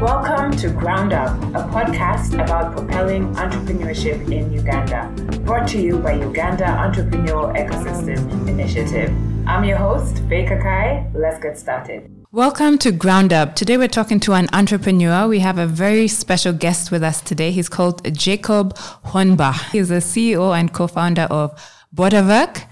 [0.00, 6.12] Welcome to Ground Up, a podcast about propelling entrepreneurship in Uganda, brought to you by
[6.12, 9.10] Uganda Entrepreneurial Ecosystem Initiative.
[9.44, 11.12] I'm your host, Fay Kakai.
[11.12, 12.08] Let's get started.
[12.30, 13.56] Welcome to Ground Up.
[13.56, 15.26] Today we're talking to an entrepreneur.
[15.26, 17.50] We have a very special guest with us today.
[17.50, 18.76] He's called Jacob
[19.06, 19.72] Hornbach.
[19.72, 21.60] He's the CEO and co-founder of
[21.92, 22.66] Bodawerk.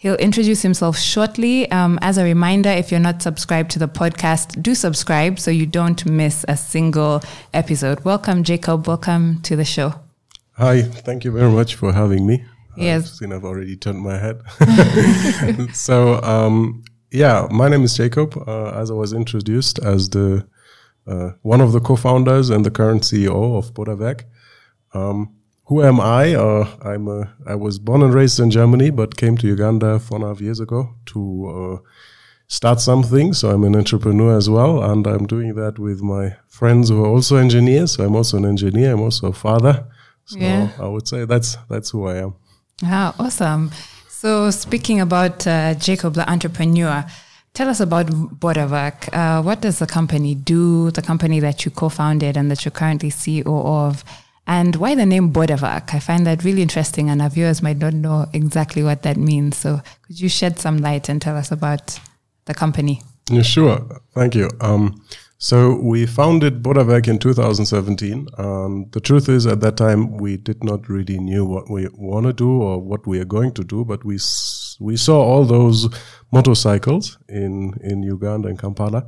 [0.00, 1.68] He'll introduce himself shortly.
[1.72, 5.66] Um, as a reminder, if you're not subscribed to the podcast, do subscribe so you
[5.66, 7.20] don't miss a single
[7.52, 8.04] episode.
[8.04, 8.86] Welcome, Jacob.
[8.86, 9.94] Welcome to the show.
[10.52, 12.44] Hi, thank you very much for having me.
[12.76, 13.06] Yes.
[13.06, 14.40] I've seen I've already turned my head.
[15.74, 18.40] so, um, yeah, my name is Jacob.
[18.46, 20.46] Uh, as I was introduced as the
[21.08, 24.22] uh, one of the co-founders and the current CEO of Bodawerk.
[24.94, 25.34] Um,
[25.68, 26.34] who am I?
[26.34, 30.16] Uh, I'm a, I was born and raised in Germany, but came to Uganda four
[30.16, 31.88] and a half years ago to uh,
[32.46, 33.34] start something.
[33.34, 37.08] So I'm an entrepreneur as well, and I'm doing that with my friends who are
[37.08, 37.92] also engineers.
[37.92, 38.92] So I'm also an engineer.
[38.92, 39.86] I'm also a father.
[40.24, 40.70] So Yeah.
[40.80, 42.34] I would say that's that's who I am.
[42.84, 43.70] Ah, awesome.
[44.08, 47.04] So, speaking about uh, Jacob, the entrepreneur,
[47.54, 49.08] tell us about Bodawerk.
[49.12, 50.90] Uh, what does the company do?
[50.90, 54.04] The company that you co-founded and that you're currently CEO of,
[54.48, 55.94] and why the name Bodawerk?
[55.94, 59.56] I find that really interesting, and our viewers might not know exactly what that means.
[59.58, 62.00] So, could you shed some light and tell us about
[62.46, 63.02] the company?
[63.30, 63.86] Yeah, sure.
[64.14, 64.48] Thank you.
[64.60, 65.04] Um,
[65.40, 68.26] so we founded Bodawerk in 2017.
[68.38, 72.26] And the truth is, at that time, we did not really knew what we want
[72.26, 73.84] to do or what we are going to do.
[73.84, 75.88] But we s- we saw all those
[76.32, 79.06] motorcycles in in Uganda and Kampala,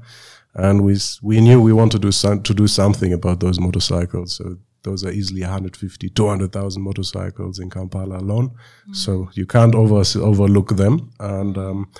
[0.54, 4.34] and we we knew we want to do some, to do something about those motorcycles.
[4.36, 4.44] So
[4.82, 8.52] those are easily 150, 200,000 motorcycles in Kampala alone.
[8.92, 11.10] So you can't over, overlook them.
[11.20, 11.90] And um,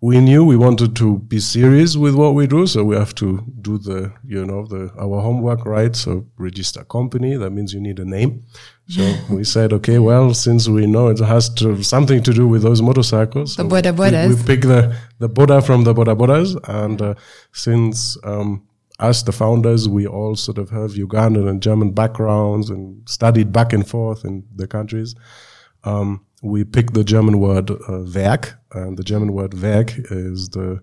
[0.00, 3.44] we knew we wanted to be serious with what we do, so we have to
[3.60, 5.94] do the you know the our homework right.
[5.96, 7.36] So register company.
[7.36, 8.44] That means you need a name.
[8.88, 12.62] So we said, okay, well, since we know it has to something to do with
[12.62, 14.34] those motorcycles, The so Boda we-.
[14.34, 17.14] We, pick the the Boda from the Boda Bodas, and uh,
[17.52, 18.67] since um,
[18.98, 23.72] us the founders, we all sort of have Ugandan and German backgrounds and studied back
[23.72, 25.14] and forth in the countries
[25.84, 30.80] um, we picked the German word uh, Werk, and the German word Werk is the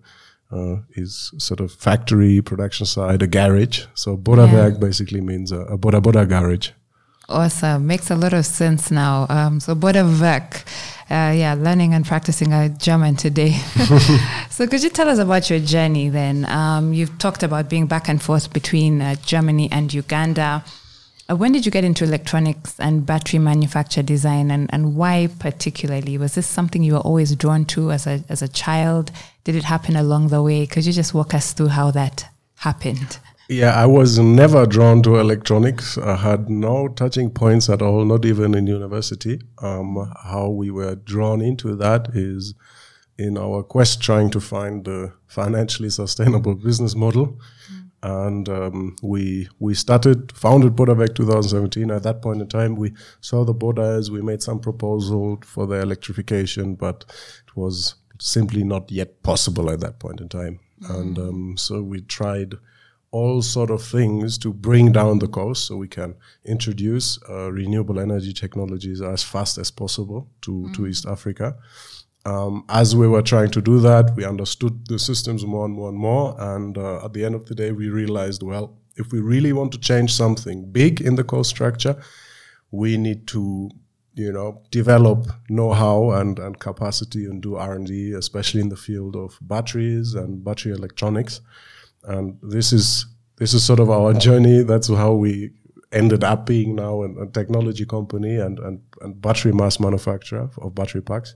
[0.52, 3.86] uh, is sort of factory, production side, a garage.
[3.94, 6.70] So Bodawerk basically means a, a Boda Boda garage.
[7.28, 7.88] Awesome.
[7.88, 9.26] Makes a lot of sense now.
[9.30, 10.64] Um, so Bodawerk,
[11.10, 13.52] uh, yeah, learning and practicing German today.
[14.50, 16.46] so could you tell us about your journey then?
[16.46, 20.64] Um, you've talked about being back and forth between uh, Germany and Uganda.
[21.30, 26.18] Uh, when did you get into electronics and battery manufacture design and, and why particularly?
[26.18, 29.12] Was this something you were always drawn to as a, as a child?
[29.44, 30.66] Did it happen along the way?
[30.66, 32.28] Could you just walk us through how that
[32.58, 33.20] happened?
[33.48, 36.00] Yeah, I was never drawn to electronics.
[36.00, 39.40] I had no touching points at all, not even in university.
[39.62, 42.56] Um, how we were drawn into that is
[43.20, 47.40] in our quest trying to find a financially sustainable business model.
[48.02, 51.92] And um, we we started founded Bodawerk 2017.
[51.92, 55.82] At that point in time, we saw the Bodas, We made some proposal for the
[55.82, 57.06] electrification, but
[57.48, 60.60] it was simply not yet possible at that point in time.
[60.90, 62.56] And um, so we tried
[63.16, 67.98] all sort of things to bring down the cost so we can introduce uh, renewable
[67.98, 71.56] energy technologies as fast as possible to, to East Africa.
[72.26, 75.88] Um, as we were trying to do that, we understood the systems more and more
[75.88, 76.36] and more.
[76.56, 79.72] And uh, at the end of the day, we realized, well, if we really want
[79.72, 81.96] to change something big in the cost structure,
[82.72, 83.70] we need to,
[84.16, 89.38] you know, develop know-how and, and capacity and do R&D, especially in the field of
[89.40, 91.40] batteries and battery electronics.
[92.08, 93.06] And this is
[93.38, 94.64] this is sort of our journey.
[94.64, 95.52] That's how we
[95.92, 100.76] ended up being now an, a technology company and, and, and battery mass manufacturer of
[100.76, 101.36] battery packs.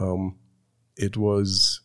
[0.00, 0.36] Um,
[0.96, 1.80] it was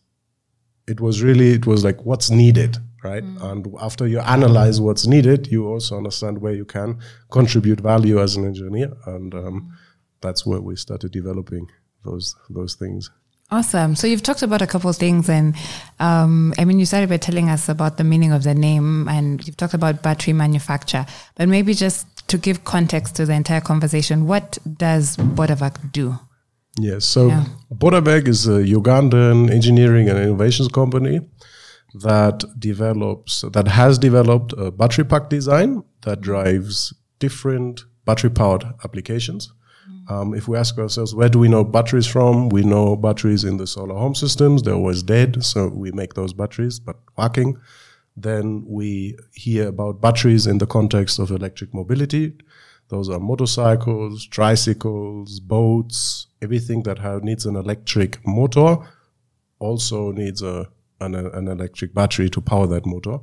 [0.86, 3.24] it was really it was like what's needed right?
[3.24, 7.00] And after you analyze what's needed you also understand where you can
[7.30, 8.92] contribute value as an engineer.
[9.06, 9.76] And um,
[10.20, 11.66] that's where we started developing
[12.04, 13.10] those those things
[13.52, 13.94] Awesome.
[13.96, 15.54] So you've talked about a couple of things, and
[16.00, 19.46] um, I mean, you started by telling us about the meaning of the name, and
[19.46, 21.04] you've talked about battery manufacture.
[21.34, 26.18] But maybe just to give context to the entire conversation, what does Bodawerk do?
[26.78, 27.04] Yes.
[27.04, 27.44] So Yeah.
[27.70, 31.20] Bodawerk is a Ugandan engineering and innovations company
[31.94, 39.52] that develops that has developed a battery pack design that drives different battery powered applications.
[40.08, 42.48] Um, if we ask ourselves, where do we know batteries from?
[42.48, 44.62] We know batteries in the solar home systems.
[44.62, 47.56] They're always dead, so we make those batteries, but working.
[48.16, 52.34] Then we hear about batteries in the context of electric mobility.
[52.88, 58.76] Those are motorcycles, tricycles, boats, everything that have, needs an electric motor
[59.58, 60.68] also needs a
[61.00, 63.18] an, an electric battery to power that motor.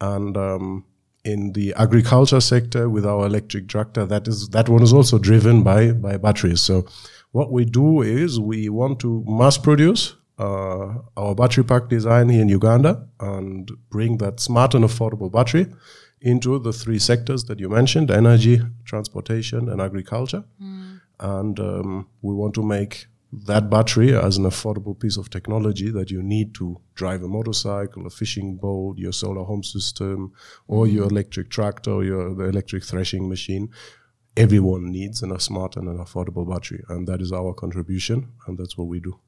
[0.00, 0.84] And um,
[1.26, 5.62] in the agriculture sector with our electric tractor, that is that one is also driven
[5.62, 6.60] by by batteries.
[6.60, 6.86] So
[7.32, 10.86] what we do is we want to mass produce uh,
[11.16, 15.66] our battery pack design here in Uganda and bring that smart and affordable battery
[16.20, 20.44] into the three sectors that you mentioned: energy, transportation, and agriculture.
[21.18, 26.10] And um, we want to make that battery as an affordable piece of technology that
[26.10, 30.32] you need to drive a motorcycle, a fishing boat, your solar home system,
[30.68, 33.68] or your electric tractor, or your the electric threshing machine.
[34.36, 38.58] Everyone needs an, a smart and an affordable battery, and that is our contribution, and
[38.58, 39.18] that's what we do.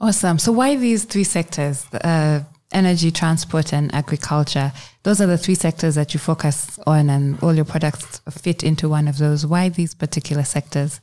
[0.00, 0.38] Awesome.
[0.38, 1.86] So why these three sectors?
[1.92, 4.72] Uh, energy, transport, and agriculture.
[5.02, 8.88] Those are the three sectors that you focus on, and all your products fit into
[8.88, 9.46] one of those.
[9.46, 11.00] Why these particular sectors?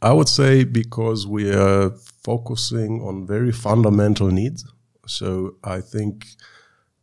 [0.00, 1.90] I would say because we are
[2.22, 4.64] focusing on very fundamental needs.
[5.06, 6.26] So I think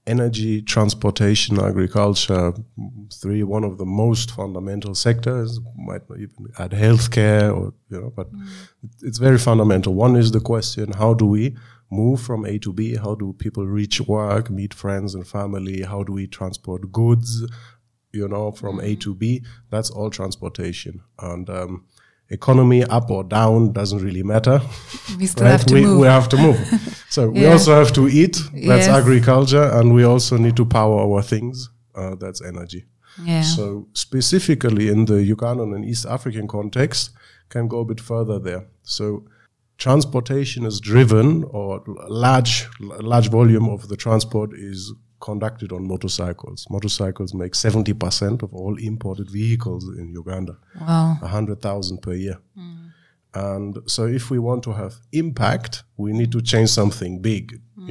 [0.07, 2.53] energy, transportation, agriculture,
[3.11, 5.59] three one of the most fundamental sectors.
[5.75, 8.29] Might not even add healthcare or you know, but
[9.01, 9.93] it's very fundamental.
[9.93, 11.55] One is the question: How do we
[11.91, 12.95] move from A to B?
[12.95, 15.81] How do people reach work, meet friends and family?
[15.81, 17.45] How do we transport goods?
[18.13, 19.43] You know, from A to B.
[19.69, 21.49] That's all transportation and.
[21.49, 21.85] Um,
[22.29, 24.59] economy up or down doesn't really matter.
[25.19, 25.99] We still have to we, move.
[25.99, 26.57] we have to move.
[27.09, 28.35] so we also have to eat.
[28.53, 29.01] That's Yes.
[29.01, 31.69] agriculture, and we also need to power our things.
[31.95, 32.85] Uh, that's energy.
[33.23, 33.41] yeah.
[33.43, 37.11] So specifically in the Ugandan and East African context,
[37.49, 38.65] can go a bit further there.
[38.83, 39.23] So
[39.77, 44.93] transportation is driven, or large large volume of the transport is
[45.29, 46.59] conducted on motorcycles.
[46.75, 50.55] Motorcycles make seventy percent of all imported vehicles in Uganda.
[50.81, 51.17] wow.
[51.21, 52.37] 100,000 per year.
[53.33, 57.45] And so if we want to have impact, we need to change something big.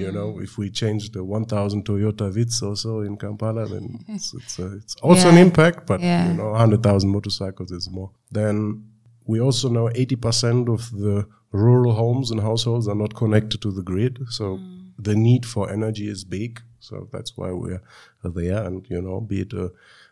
[0.05, 4.33] You know, if we change the 1,000 Toyota Vitz or so in Kampala, then it's,
[4.35, 6.29] it's, uh, it's also an impact, but Yeah.
[6.29, 8.11] you know, 100,000 motorcycles is more.
[8.33, 8.85] Then
[9.27, 13.83] we also know 80% of the rural homes and households are not connected to the
[13.83, 14.15] grid.
[14.31, 14.59] So
[14.99, 16.53] the need for energy is big.
[16.85, 17.83] So that's why we're
[18.23, 18.63] there.
[18.65, 19.67] And, you know, be it a,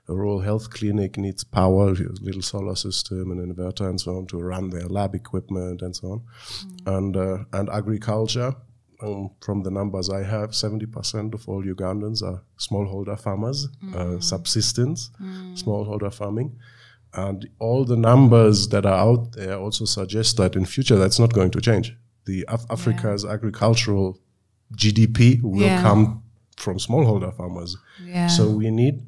[0.08, 4.26] a rural health clinic needs power, a little solar system and inverter and so on
[4.28, 6.22] to run their lab equipment and so on.
[6.86, 8.54] And, uh, and agriculture,
[9.02, 15.10] um, from the numbers I have, 70% of all Ugandans are smallholder farmers, uh, subsistence,
[15.54, 16.56] smallholder farming.
[17.14, 21.32] And all the numbers that are out there also suggest that in future that's not
[21.34, 21.94] going to change.
[22.24, 24.18] The Af- Africa's agricultural
[24.76, 25.82] GDP will Yeah.
[25.82, 26.22] come
[26.56, 27.76] from smallholder farmers.
[28.04, 28.26] Yeah.
[28.28, 29.02] So we need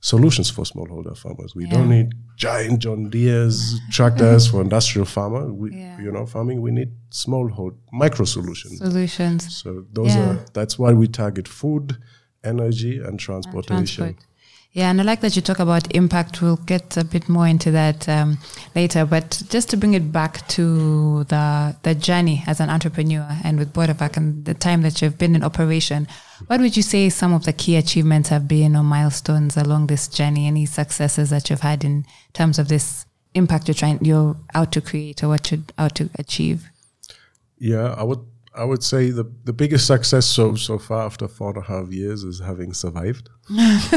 [0.00, 1.54] solutions for smallholder farmers.
[1.54, 5.52] We don't need giant John Deere's tractors for industrial farmer.
[5.52, 5.98] We, Yeah.
[6.00, 6.60] you know, farming.
[6.60, 8.78] We need smallhold micro solutions.
[8.78, 9.56] Solutions.
[9.62, 10.30] So those Yeah.
[10.30, 11.96] are that's why we target food,
[12.42, 14.04] energy, and transportation.
[14.04, 14.26] Transport.
[14.74, 16.42] Yeah, and I like that you talk about impact.
[16.42, 18.38] We'll get a bit more into that um,
[18.74, 19.06] later.
[19.06, 23.72] But just to bring it back to the the journey as an entrepreneur and with
[23.72, 26.08] Bodawerk and the time that you've been in operation,
[26.48, 30.08] what would you say some of the key achievements have been or milestones along this
[30.08, 30.48] journey?
[30.48, 34.80] Any successes that you've had in terms of this impact you're trying you're out to
[34.80, 36.68] create or what you're out to achieve?
[37.58, 41.50] Yeah, I would I would say the the biggest success so so far after four
[41.50, 43.28] and a half years is having survived.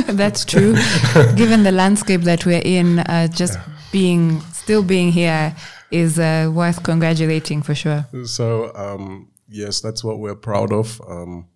[0.08, 0.74] That's true.
[1.36, 3.60] Given the landscape that we're in, uh, just
[3.92, 5.56] being still being here
[5.92, 8.06] is uh, worth congratulating for sure.
[8.26, 11.02] So um, yes, that's what we're proud of.
[11.08, 11.48] Um,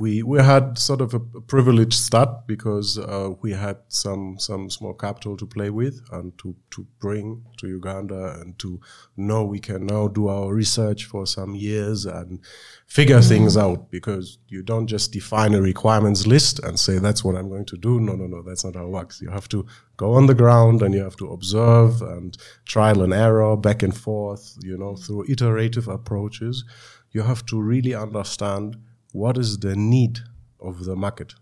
[0.00, 4.94] we we had sort of a, privileged start because uh, we had some some small
[4.94, 8.80] capital to play with and to to bring to Uganda and to
[9.16, 12.40] know we can now do our research for some years and
[12.86, 17.36] figure things out because you don't just define a requirements list and say that's what
[17.36, 18.00] I'm going to do.
[18.00, 19.20] No, no, no, that's not how it works.
[19.20, 22.36] You have to go on the ground and you have to observe and
[22.66, 24.56] trial and error back and forth.
[24.62, 26.64] You know, through iterative approaches,
[27.12, 28.76] you have to really understand
[29.12, 30.20] what is the need
[30.60, 31.34] of the market?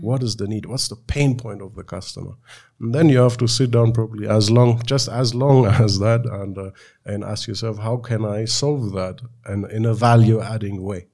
[0.00, 0.66] What is the need?
[0.66, 2.32] What's the pain point of the customer?
[2.80, 6.26] And then you have to sit down probably as long just as long as that
[6.26, 6.70] and uh,
[7.04, 11.06] and ask yourself how can i solve that and in a value adding way?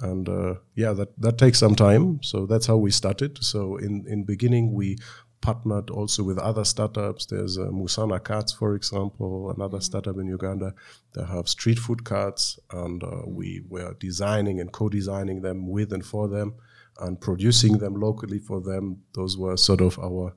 [0.00, 2.20] And uh, yeah that that takes some time.
[2.22, 3.42] So that's how we started.
[3.44, 4.98] So in in beginning we
[5.40, 10.74] partnered also with other startups there's uh, musana carts for example another startup in uganda
[11.12, 16.04] that have street food carts and uh, we were designing and co-designing them with and
[16.04, 16.54] for them
[17.00, 19.00] and producing them locally for them.
[19.14, 20.34] Those were sort of our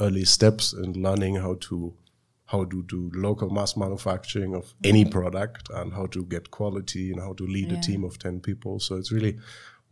[0.00, 1.92] early steps in learning how to
[2.46, 7.20] how to do local mass manufacturing of any product and how to get quality and
[7.20, 7.78] how to lead Yeah.
[7.78, 8.78] a team of 10 people.
[8.80, 9.36] So it's really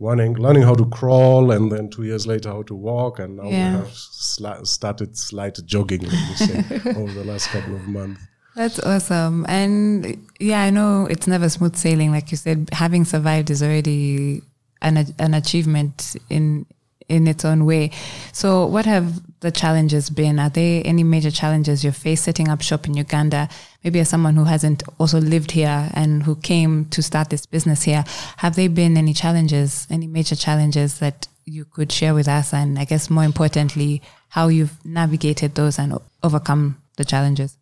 [0.01, 3.19] learning, learning how to crawl and then two years later how to walk.
[3.19, 3.71] And now Yeah.
[3.73, 6.59] we have sli- started slight jogging, say,
[6.97, 8.21] over the last couple of months.
[8.57, 9.45] That's awesome.
[9.49, 12.13] And yeah, I know it's never smooth sailing.
[12.13, 14.43] Like you said, having survived is already
[14.81, 16.67] an, an achievement in,
[17.09, 17.91] in its own way.
[18.33, 20.39] So what have the challenges been?
[20.39, 23.49] Are there any major challenges you face setting up shop in Uganda?
[23.85, 27.83] Maybe as someone who hasn't also lived here and who came to start this business
[27.83, 28.05] here,
[28.39, 32.55] have there been any challenges, any major challenges that you could share with us?
[32.55, 34.01] And I guess more importantly,
[34.31, 37.59] how you've navigated those and overcome the challenges?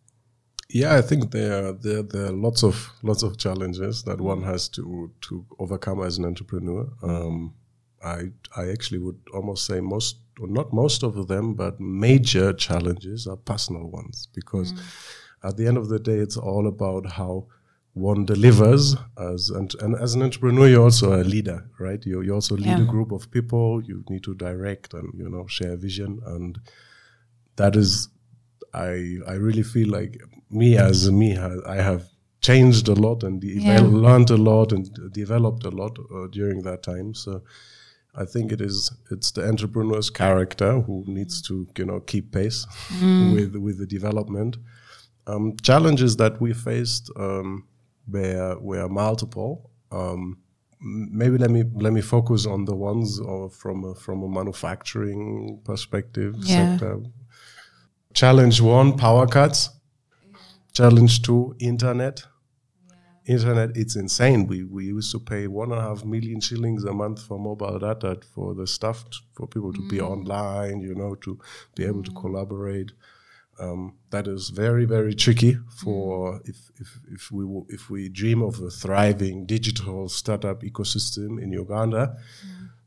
[0.69, 4.41] Yeah, I think there are, there, there are lots of lots of challenges that one
[4.43, 6.87] has to to overcome as an entrepreneur.
[7.03, 7.53] Um,
[8.03, 13.27] I I actually would almost say most, or not most of them, but major challenges
[13.27, 14.73] are personal ones because
[15.43, 17.47] at the end of the day, it's all about how
[17.93, 22.03] one delivers as and, and as an entrepreneur you're also a leader right?
[22.05, 22.85] You, you also lead Yeah.
[22.85, 23.83] a group of people.
[23.83, 26.19] You need to direct and you know share vision.
[26.25, 26.59] And
[27.55, 28.09] that is
[28.73, 30.19] i i really feel like
[30.49, 32.03] me as me i have
[32.41, 33.81] changed a lot and Yeah.
[33.81, 37.13] learned a lot and developed a lot uh, during that time.
[37.13, 37.43] So
[38.15, 42.65] i think it is it's the entrepreneur's character who needs to you know keep pace
[43.33, 44.57] with with the development
[45.27, 47.65] um, challenges that we faced um,
[48.07, 49.69] were were multiple.
[49.91, 50.37] Um,
[50.81, 53.19] maybe let me let me focus on the ones
[53.57, 56.45] from a, from a manufacturing perspective Yeah.
[56.77, 56.97] sector.
[58.13, 59.69] Challenge one: power cuts.
[60.73, 62.23] Challenge two: internet.
[63.25, 64.47] Internet, it's insane.
[64.47, 67.79] We we used to pay one and a half million shillings a month for mobile
[67.79, 71.39] data for the stuff for people to be online, you know, to
[71.73, 72.91] be able to collaborate
[73.59, 78.59] um, that is very very tricky for if if if we if we dream of
[78.59, 82.17] a thriving digital startup ecosystem in Uganda,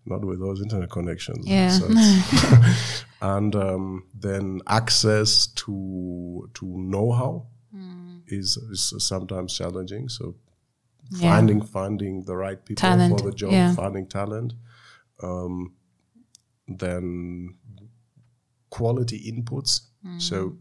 [0.05, 1.47] not with those internet connections.
[1.47, 1.71] Yeah.
[1.71, 1.89] So
[3.23, 7.47] and um, then access to to know-how
[8.29, 10.09] is is sometimes challenging.
[10.09, 10.35] So
[11.11, 11.31] Yeah.
[11.31, 13.75] finding finding the right people Talent, for the job, yeah.
[13.75, 14.55] finding talent,
[15.23, 15.75] um,
[16.67, 17.55] then
[18.71, 19.81] quality inputs.
[20.19, 20.57] So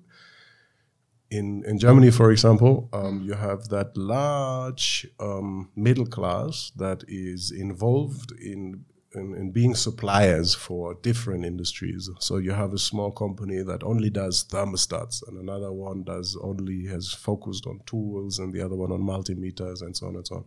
[1.29, 7.51] in in Germany, for example, um, you have that large um, middle class that is
[7.51, 12.09] involved in, in in being suppliers for different industries.
[12.19, 16.85] So you have a small company that only does thermostats, and another one does only
[16.87, 20.35] has focused on tools, and the other one on multimeters, and so on and so
[20.35, 20.45] on.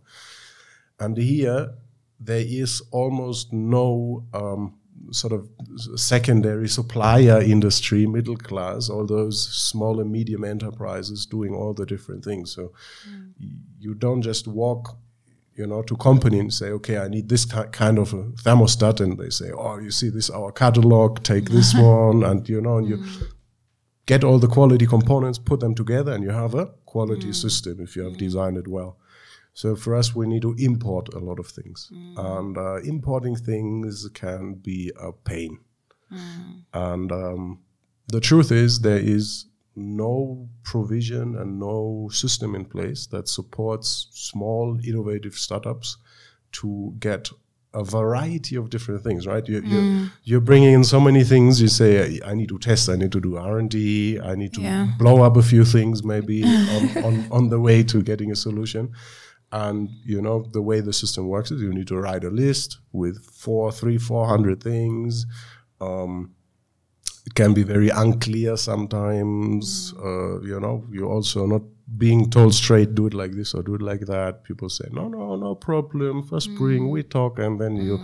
[0.99, 1.73] And here,
[2.19, 4.78] there is almost no um,
[5.11, 5.49] sort of
[5.95, 12.23] secondary supplier industry, middle class, all those small and medium enterprises doing all the different
[12.23, 12.51] things.
[12.51, 12.73] So
[13.39, 13.47] y-
[13.79, 14.97] you don't just walk,
[15.55, 19.17] you know, to company and say, okay, I need this kind of a thermostat, and
[19.17, 22.87] they say, oh, you see this our catalog, take this one, and you know, and
[22.87, 23.23] you mm.
[24.05, 27.35] get all the quality components, put them together, and you have a quality mm.
[27.35, 28.97] system if you have designed it well.
[29.53, 34.07] So for us, we need to import a lot of things, and uh, importing things
[34.13, 35.59] can be a pain.
[36.73, 37.59] And um,
[38.07, 44.79] the truth is, there is no provision and no system in place that supports small,
[44.83, 45.97] innovative startups
[46.53, 47.29] to get
[47.75, 49.27] a variety of different things.
[49.27, 49.47] Right?
[49.47, 51.61] You, you're, you're bringing in so many things.
[51.61, 52.89] You say, I need to test.
[52.89, 54.19] I need to do R and D.
[54.19, 54.87] I need to Yeah.
[54.97, 58.91] blow up a few things, maybe on, on on the way to getting a solution.
[59.51, 62.77] And you know the way the system works is you need to write a list
[62.91, 65.25] with four, three, four hundred things.
[65.81, 66.35] Um,
[67.25, 69.93] it can be very unclear sometimes.
[69.97, 71.61] Uh, you know, you're also not
[71.97, 74.43] being told straight, do it like this or do it like that.
[74.43, 76.23] People say, no, no, no problem.
[76.23, 77.99] First bring, we talk, and then you,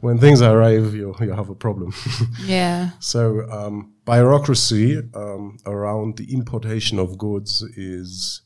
[0.00, 1.92] when things arrive, you you have a problem.
[2.44, 2.90] Yeah.
[3.00, 8.42] So um, bureaucracy um, around the importation of goods is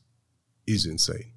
[0.65, 1.33] is insane.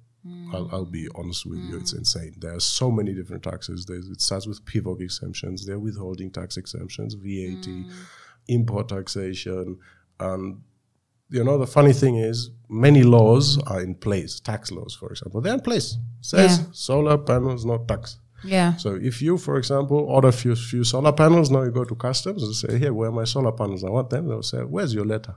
[0.53, 1.99] I'll, I'll be honest with you, it's mm.
[1.99, 2.35] insane.
[2.37, 3.85] There are so many different taxes.
[3.85, 7.91] There's, it starts with PVoC exemptions, there are withholding tax exemptions, VAT, mm.
[8.47, 9.77] import taxation,
[10.19, 10.61] and
[11.29, 14.39] you know the funny thing is many laws are in place.
[14.39, 15.97] Tax laws, for example, they're in place.
[16.21, 16.65] Says Yeah.
[16.71, 18.19] solar panels not tax.
[18.43, 18.75] Yeah.
[18.75, 22.43] So if you, for example, order few few solar panels, now you go to customs
[22.43, 23.83] and say, "Here, where are my solar panels?
[23.83, 25.35] I want them." They'll say, "Where's your letter?"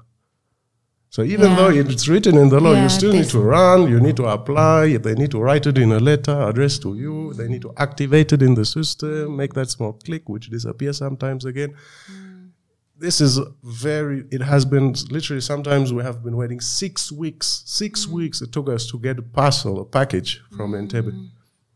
[1.17, 1.57] So even Yeah.
[1.57, 4.27] though it's written in the law, Yeah, you still need to run, you need to
[4.27, 7.73] apply, they need to write it in a letter addressed to you, they need to
[7.79, 11.71] activate it in the system, make that small click, which disappears sometimes again.
[11.71, 12.51] Mm.
[12.99, 18.05] This is very, it has been literally sometimes we have been waiting six weeks, six
[18.05, 18.13] mm.
[18.19, 20.81] weeks it took us to get a parcel, a package from mm.
[20.81, 21.13] Entebbe.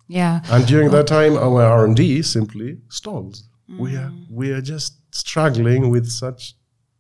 [0.07, 0.43] Yeah.
[0.51, 3.49] And during that time, our R and D simply stalls.
[3.79, 6.41] We are we are just struggling with such.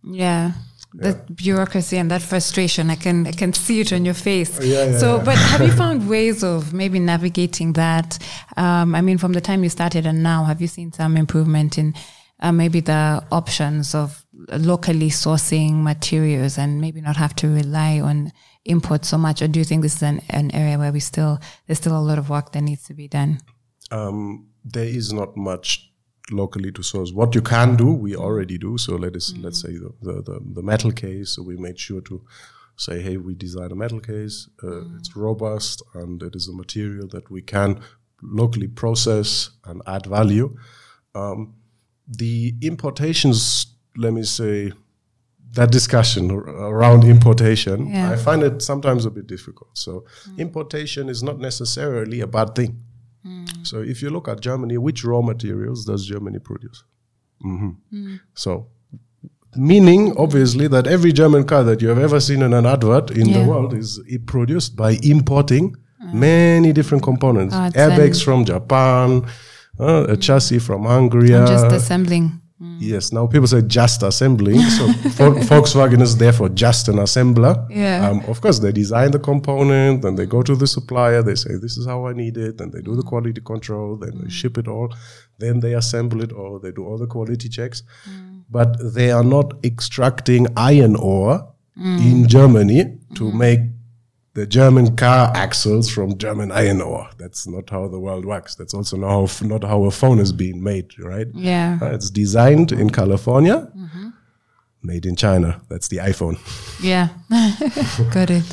[0.02, 0.52] Yeah.
[0.94, 4.58] That bureaucracy and that frustration, I can I can see it on your face.
[4.60, 5.24] Yeah, yeah, so, yeah.
[5.24, 8.18] but have you found ways of maybe navigating that?
[8.56, 11.78] Um, I mean, from the time you started and now, have you seen some improvement
[11.78, 11.94] in
[12.40, 18.32] uh, maybe the options of locally sourcing materials and maybe not have to rely on
[18.64, 19.42] import so much?
[19.42, 22.00] Or do you think this is an, an area where we still there's still a
[22.00, 23.40] lot of work that needs to be done?
[23.90, 25.89] Um, there is not much
[26.30, 27.12] locally to source.
[27.12, 28.78] What you can do, we already do.
[28.78, 31.30] So let us let's say the, the, the, the metal case.
[31.34, 32.22] So we made sure to
[32.76, 34.48] say, hey, we design a metal case.
[34.62, 37.80] Uh, It's robust and it is a material that we can
[38.22, 40.56] locally process and add value.
[41.14, 41.54] Um,
[42.06, 44.72] the importations, let me say,
[45.52, 48.12] that discussion around importation, Yeah.
[48.12, 49.70] I find it sometimes a bit difficult.
[49.76, 50.04] So,
[50.38, 52.82] importation is not necessarily a bad thing.
[53.62, 56.84] So, if you look at Germany, which raw materials does Germany produce?
[57.42, 57.70] hmm
[58.34, 58.66] So,
[59.56, 63.28] meaning obviously that every German car that you have ever seen in an advert in
[63.28, 63.38] Yeah.
[63.42, 65.74] the world is produced by importing
[66.12, 67.54] many different components.
[67.54, 69.22] Ah, Airbags from Japan,
[69.78, 71.34] uh, a chassis from Hungary.
[71.34, 72.39] I'm just assembling.
[72.60, 72.76] Mm.
[72.78, 74.60] Yes, now people say just assembling.
[74.78, 74.86] so
[75.48, 77.66] Volkswagen is therefore just an assembler.
[77.70, 78.08] Yeah.
[78.08, 81.56] Um, of course, they design the component, then they go to the supplier, they say,
[81.56, 83.08] This is how I need it, and they do the mm.
[83.08, 84.30] quality control, then they mm.
[84.30, 84.94] ship it all,
[85.38, 87.82] then they assemble it all, they do all the quality checks.
[88.50, 93.60] But they are not extracting iron ore in Germany to make
[94.34, 97.08] the German car axles from German iron ore.
[97.18, 98.54] That's not how the world works.
[98.54, 101.26] That's also not how, not how a phone is being made, right?
[101.34, 101.78] Yeah.
[101.82, 103.70] Uh, it's designed in California,
[104.82, 105.60] made in China.
[105.68, 106.38] That's the iPhone.
[106.82, 107.08] Yeah.
[108.14, 108.44] Got it.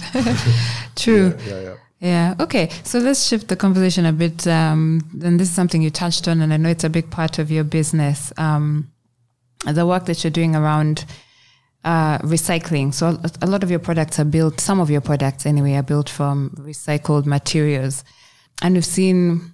[0.95, 1.35] True.
[1.45, 1.75] Yeah, yeah.
[1.99, 2.35] Yeah.
[2.39, 2.69] Okay.
[2.83, 4.45] So let's shift the conversation a bit.
[4.47, 7.39] Um, and this is something you touched on, and I know it's a big part
[7.39, 8.31] of your business.
[8.37, 8.91] Um,
[9.65, 11.05] the work that you're doing around
[11.87, 12.93] uh, recycling.
[12.93, 14.59] So a- lot of your products are built.
[14.59, 18.03] Some of your products, anyway, are built from recycled materials,
[18.61, 19.53] and we've seen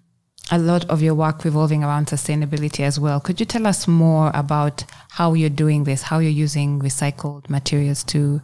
[0.52, 3.20] a lot of your work revolving around sustainability as well.
[3.20, 6.02] Could you tell us more about how you're doing this?
[6.02, 8.42] How you're using recycled materials to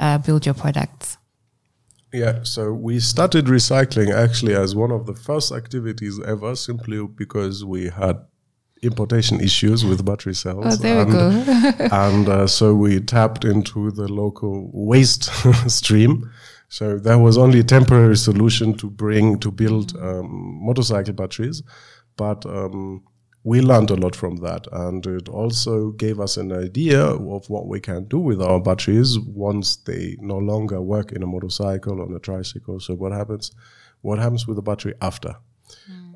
[0.00, 1.18] uh, build your products?
[2.12, 7.64] Yeah, so we started recycling actually as one of the first activities ever, simply because
[7.64, 8.16] we had
[8.82, 10.64] importation issues with battery cells.
[10.66, 11.84] Oh, there and, we go.
[11.92, 15.24] and uh, so we tapped into the local waste
[15.68, 16.30] stream.
[16.68, 21.62] So there was only a temporary solution to bring to build um, motorcycle batteries,
[22.16, 23.04] but um,
[23.44, 27.68] we learned a lot from that, and it also gave us an idea of what
[27.68, 32.06] we can do with our batteries once they no longer work in a motorcycle or
[32.06, 32.80] on a tricycle.
[32.80, 33.52] So what happens?
[34.00, 35.36] What happens with the battery after?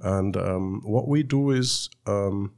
[0.02, 2.52] And um, what we do is um,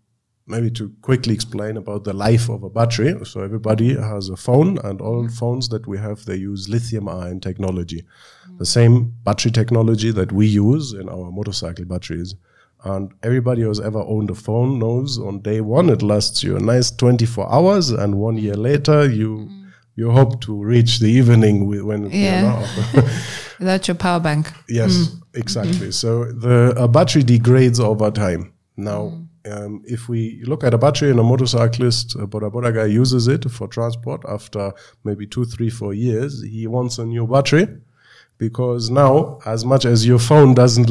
[0.46, 3.14] maybe to quickly explain about the life of a battery.
[3.24, 8.04] So everybody has a phone, and all phones that we have they use lithium-ion technology,
[8.58, 12.34] the same battery technology that we use in our motorcycle batteries.
[12.84, 16.60] And everybody who's ever owned a phone knows on day one it lasts you a
[16.60, 19.48] nice 24 hours, and one year later you
[19.94, 22.36] you hope to reach the evening when Yeah.
[22.36, 23.08] you know,
[23.62, 24.52] Without your power bank.
[24.68, 25.92] Yes, exactly.
[25.92, 28.52] So the a battery degrades over time.
[28.76, 32.86] Now, um, if we look at a battery and a motorcyclist, a Boda Boda guy
[32.86, 34.72] uses it for transport after
[35.04, 37.68] maybe two, three, four years, he wants a new battery
[38.38, 40.90] because now, as much as your phone doesn't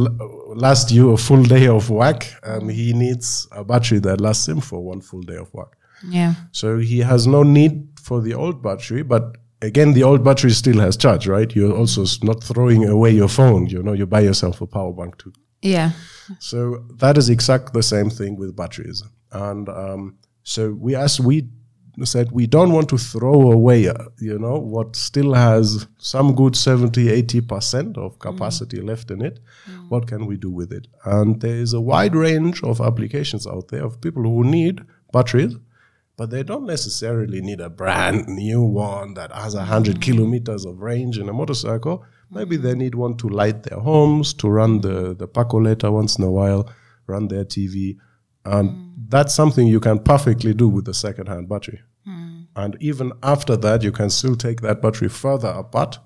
[0.55, 4.61] last you a full day of work, um, he needs a battery that lasts him
[4.61, 5.77] for one full day of work.
[6.07, 6.35] Yeah.
[6.53, 10.79] So he has no need for the old battery, but again, the old battery still
[10.79, 11.53] has charge, right?
[11.55, 13.67] You're also not throwing away your phone.
[13.67, 15.33] You know, you buy yourself a power bank too.
[15.61, 15.91] Yeah.
[16.39, 19.03] So that is exactly the same thing with batteries.
[19.31, 21.47] And um, so we as we
[22.03, 26.55] said we don't want to throw away, uh, you know, what still has some good
[26.55, 29.39] 70, 80% of capacity left in it.
[29.89, 30.87] What can we do with it?
[31.05, 35.55] And there is a wide range of applications out there of people who need batteries,
[36.21, 40.01] but they don't necessarily need a brand new one that has a 100 mm.
[40.03, 42.05] kilometers of range in a motorcycle.
[42.29, 46.23] Maybe they need one to light their homes, to run the, the Pacoleta once in
[46.23, 46.71] a while,
[47.07, 47.97] run their TV.
[48.45, 48.93] And mm.
[49.09, 51.81] that's something you can perfectly do with a second-hand battery.
[52.07, 52.45] Mm.
[52.55, 55.97] And even after that, you can still take that battery further apart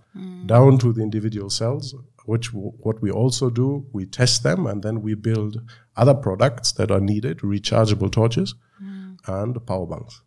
[0.46, 1.94] down to the individual cells,
[2.26, 5.62] which w- what we also do, we test them and then we build
[5.98, 8.56] other products that are needed, rechargeable torches
[9.28, 10.22] and power banks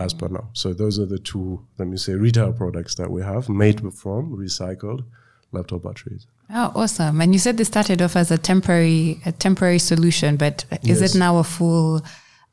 [0.00, 0.48] as per now.
[0.52, 4.36] So those are the two, let me say, retail products that we have made from
[4.36, 5.04] recycled
[5.50, 6.26] laptop batteries.
[6.50, 7.20] Oh, awesome!
[7.22, 11.14] And you said this started off as a temporary a temporary solution, but is Yes.
[11.14, 12.02] it now a full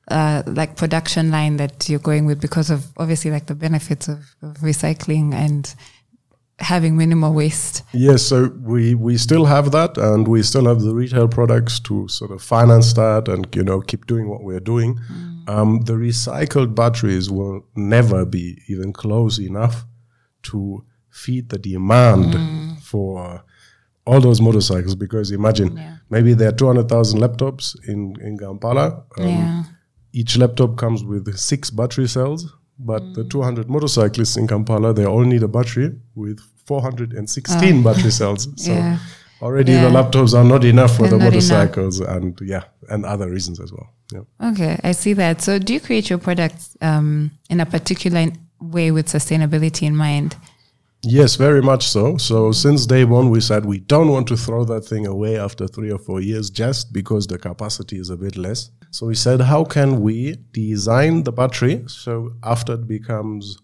[0.10, 4.20] uh, like production line that you're going with because of obviously like the benefits of,
[4.42, 5.76] of recycling and
[6.60, 7.84] having minimal waste?
[7.94, 12.08] Yes, so we, we still have that, and we still have the retail products to
[12.08, 15.00] sort of finance that and you know keep doing what we're doing.
[15.52, 19.76] Um, the recycled batteries will never be even close enough
[20.50, 22.30] to feed the demand
[22.92, 23.44] for
[24.06, 24.96] all those motorcycles.
[25.06, 25.96] Because imagine Yeah.
[26.10, 28.86] maybe there are two hundred thousand laptops in in Kampala.
[29.18, 29.64] Um, yeah.
[30.14, 32.42] each laptop comes with six battery cells,
[32.80, 38.48] but the 200 motorcyclists in Kampala, they all need a battery with 416 battery cells.
[38.66, 38.76] So Oh.
[38.76, 38.98] Yeah.
[39.42, 39.84] Already Yeah.
[39.86, 41.50] the laptops are not enough for They're the not enough.
[41.50, 43.90] motorcycles and yeah, and other reasons as well.
[44.14, 44.50] Yeah.
[44.52, 45.42] Okay, I see that.
[45.42, 48.28] So, do you create your products um, in a particular
[48.60, 50.36] way with sustainability in mind?
[51.02, 52.18] Yes, very much so.
[52.18, 55.66] So since day one, we said we don't want to throw that thing away after
[55.66, 58.70] three or four years just because the capacity is a bit less.
[58.92, 63.58] So we said, how can we design the battery so after it becomes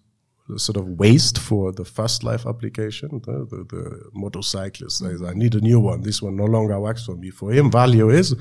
[0.58, 5.56] sort of waste for the first life application, the, the, the motorcyclist says, I need
[5.56, 6.02] a new one.
[6.02, 7.32] This one no longer works for me.
[7.32, 8.36] For him, value is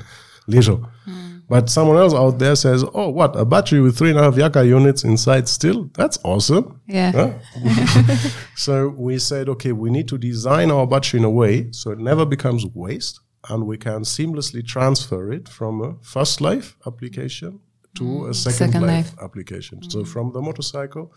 [0.46, 0.88] little.
[1.04, 1.38] Hmm.
[1.48, 3.36] But someone else out there says, oh, what?
[3.36, 5.90] A battery with three and a half Yaka units inside still?
[5.94, 6.80] That's awesome.
[6.86, 7.12] Yeah.
[7.12, 8.18] Huh?
[8.56, 11.98] so we said, okay, we need to design our battery in a way so it
[11.98, 17.60] never becomes waste and we can seamlessly transfer it from a first life application
[17.96, 18.32] to a hmm.
[18.32, 19.22] second, Second life, life.
[19.22, 19.82] application.
[19.90, 20.04] So hmm.
[20.04, 21.12] from the motorcycle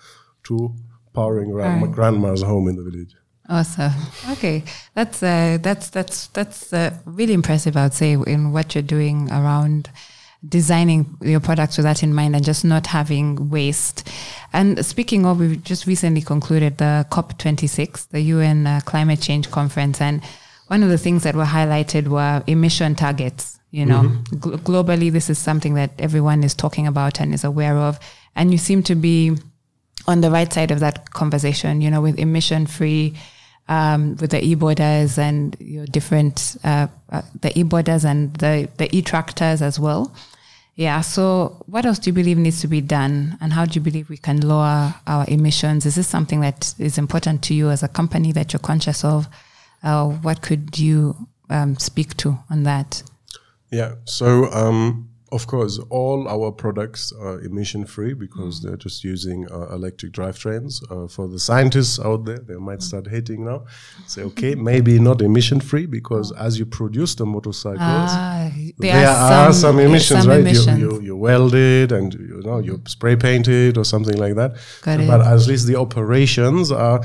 [0.47, 0.73] to
[1.13, 3.15] powering around my grandma's home in the village.
[3.49, 3.93] Awesome.
[4.31, 7.77] Okay, that's uh, that's that's that's uh, really impressive.
[7.77, 9.89] I would say in what you're doing around
[10.47, 14.07] designing your products with that in mind and just not having waste.
[14.53, 19.99] And speaking of, we've just recently concluded the COP26, the UN uh, Climate Change Conference,
[19.99, 20.21] and
[20.67, 23.59] one of the things that were highlighted were emission targets.
[23.71, 27.77] You know, Gl- globally, this is something that everyone is talking about and is aware
[27.77, 27.99] of,
[28.35, 29.37] and you seem to be
[30.07, 33.13] on the right side of that conversation, you know, with emission free,
[33.67, 39.61] um, with the e-Bodas and your different, uh, uh, the e-Bodas and the, the e-tractors
[39.61, 40.13] as well.
[40.75, 41.01] Yeah.
[41.01, 44.09] So what else do you believe needs to be done and how do you believe
[44.09, 45.85] we can lower our emissions?
[45.85, 49.27] Is this something that is important to you as a company that you're conscious of?
[49.83, 53.03] Uh, what could you um, speak to on that?
[53.71, 53.95] Yeah.
[54.05, 59.67] So, um, of course, all our products are emission free because they're just using uh,
[59.73, 60.81] electric drivetrains.
[60.89, 63.65] Uh, for the scientists out there, they might start hating now.
[64.05, 69.51] Say, okay, maybe not emission free because as you produce the motorcycles, Ah, there, are,
[69.53, 70.39] some, emissions, some right?
[70.39, 70.79] emissions.
[70.79, 74.35] You, you you weld it and you know you spray paint it or something like
[74.35, 74.55] that.
[74.81, 75.07] Got it.
[75.07, 77.01] But at least the operations are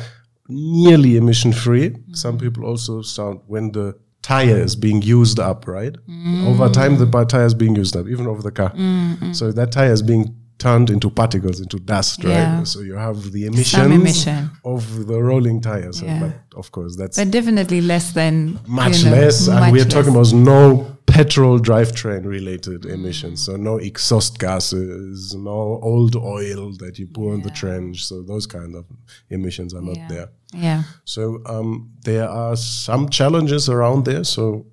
[0.49, 1.97] nearly emission free.
[2.13, 5.95] Some people also sound when the tire is being used up, right?
[6.09, 6.47] Mm.
[6.47, 8.71] Over time, the tire is being used up, even over the car.
[8.71, 9.37] Mm, mm.
[9.37, 12.31] So that tire is being turned into particles, into dust, right?
[12.31, 12.65] Yeah.
[12.73, 14.51] So you have the emissions emission.
[14.65, 16.01] of the rolling tires.
[16.01, 16.21] Yeah.
[16.23, 18.35] but of course, that's but definitely less than
[18.67, 19.49] much you know, less.
[19.49, 20.63] And we're talking about no
[21.07, 23.45] petrol drivetrain related emissions.
[23.47, 25.59] So no exhaust gases, no
[25.91, 27.97] old oil that you pour in the trench.
[28.09, 28.85] So those kind of
[29.31, 30.09] emissions are not Yeah.
[30.15, 30.29] there.
[30.55, 30.83] Yeah.
[31.05, 34.25] So um, there are some challenges around there.
[34.25, 34.67] So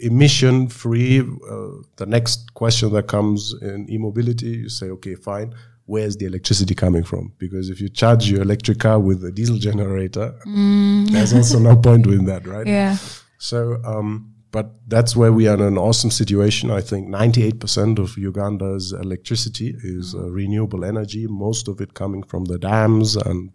[0.00, 1.20] emission free.
[1.20, 5.54] Uh, the next question that comes in e-mobility, you say, okay, fine.
[5.86, 7.32] Where's the electricity coming from?
[7.38, 12.04] Because if you charge your electric car with a diesel generator, there's also no point
[12.04, 12.66] doing that, right?
[12.66, 12.96] Yeah.
[13.38, 16.70] So, um, but that's where we are in an awesome situation.
[16.70, 22.44] I think 98% of Uganda's electricity is uh, renewable energy, most of it coming from
[22.44, 23.50] the dams and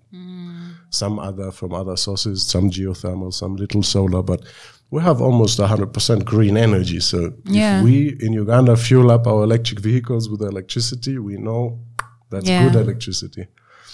[0.95, 4.43] some other from other sources, some geothermal, some little solar, but
[4.91, 7.00] we have almost 100% green energy.
[7.00, 7.80] So Yeah.
[7.80, 11.80] if we in Uganda fuel up our electric vehicles with electricity, we know
[12.30, 12.63] that's Yeah.
[12.69, 13.48] good electricity.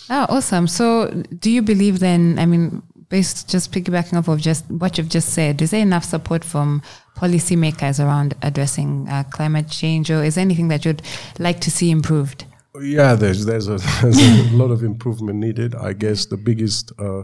[0.10, 0.68] Oh, awesome.
[0.68, 2.38] So, do you believe then?
[2.38, 6.04] I mean, based just piggybacking off of just what you've just said, is there enough
[6.06, 6.82] support from
[7.16, 11.02] policymakers around addressing uh, climate change, or is there anything that you'd
[11.40, 12.46] like to see improved?
[12.82, 15.76] Yeah, there's there's a, there's a lot of improvement needed.
[15.76, 17.24] I guess the biggest uh,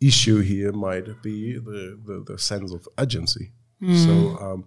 [0.00, 3.52] issue here might be the, the, the sense of urgency.
[3.80, 4.64] So um,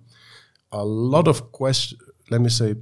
[0.71, 1.97] a lot of question.
[2.29, 2.75] Let me say,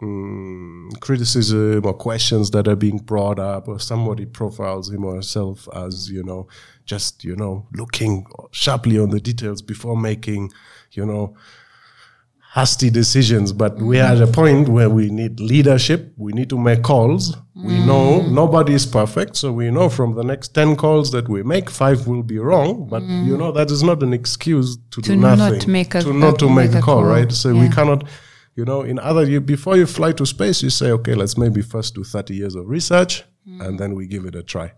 [0.00, 5.68] mm, criticism or questions that are being brought up, or somebody profiles him or herself
[5.74, 6.48] as you know,
[6.86, 10.50] just you know, looking sharply on the details before making,
[10.92, 11.36] you know,
[12.54, 13.52] hasty decisions.
[13.52, 16.12] But we are at a point where we need leadership.
[16.16, 17.36] We need to make calls.
[17.56, 17.86] We mm.
[17.86, 21.70] know nobody is perfect, so we know from the next ten calls that we make,
[21.70, 22.88] five will be wrong.
[22.88, 23.26] But mm.
[23.26, 25.70] you know that is not an excuse to, To do not nothing.
[25.70, 27.04] make a- to not to uh, make, a call, call.
[27.04, 27.30] right?
[27.32, 28.04] So we cannot.
[28.56, 31.60] You know, in other you before you fly to space, you say, okay, let's maybe
[31.60, 33.60] first do thirty years of research, mm.
[33.66, 34.72] and then we give it a try.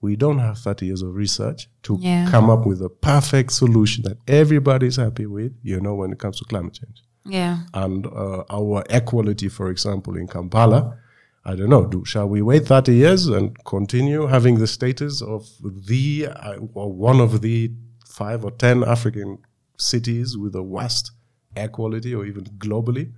[0.00, 2.28] We don't have thirty years of research to Yeah.
[2.32, 5.52] come up with a perfect solution that everybody's happy with.
[5.62, 7.60] You know, when it comes to climate change Yeah.
[7.74, 10.98] and uh, our air quality, for example, in Kampala.
[11.44, 11.86] I don't know.
[11.86, 16.92] Do, shall we wait 30 years and continue having the status of the uh, or
[16.92, 17.72] one of the
[18.06, 19.38] five or 10 African
[19.76, 21.10] cities with the worst
[21.56, 23.12] air quality or even globally?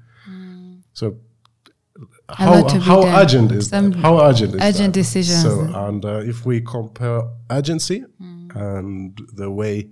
[0.94, 1.18] So,
[2.28, 3.98] how, how urgent is Some that?
[3.98, 5.00] How urgent is urgent that?
[5.00, 5.42] decisions.
[5.42, 8.04] So, and uh, if we compare urgency
[8.54, 9.90] and the way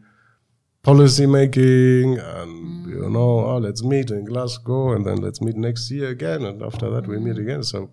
[0.83, 5.91] policy making and you know oh let's meet in glasgow and then let's meet next
[5.91, 7.89] year again and after that we meet again so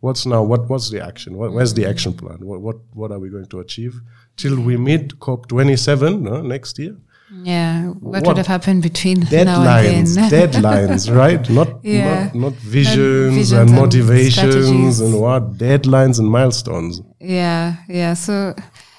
[0.00, 3.18] what's now what what's the action what, where's the action plan what, what what are
[3.18, 3.94] we going to achieve
[4.36, 6.96] till we meet cop 27 no, next year
[7.42, 7.88] Yeah.
[7.88, 8.26] What, What?
[8.26, 10.30] would have happened between now deadlines and then?
[10.38, 12.24] deadlines right not, Yeah.
[12.24, 15.00] not not visions, visions and and motivations strategies.
[15.04, 16.94] and what deadlines and milestones
[17.38, 18.12] Yeah, yeah.
[18.26, 18.34] So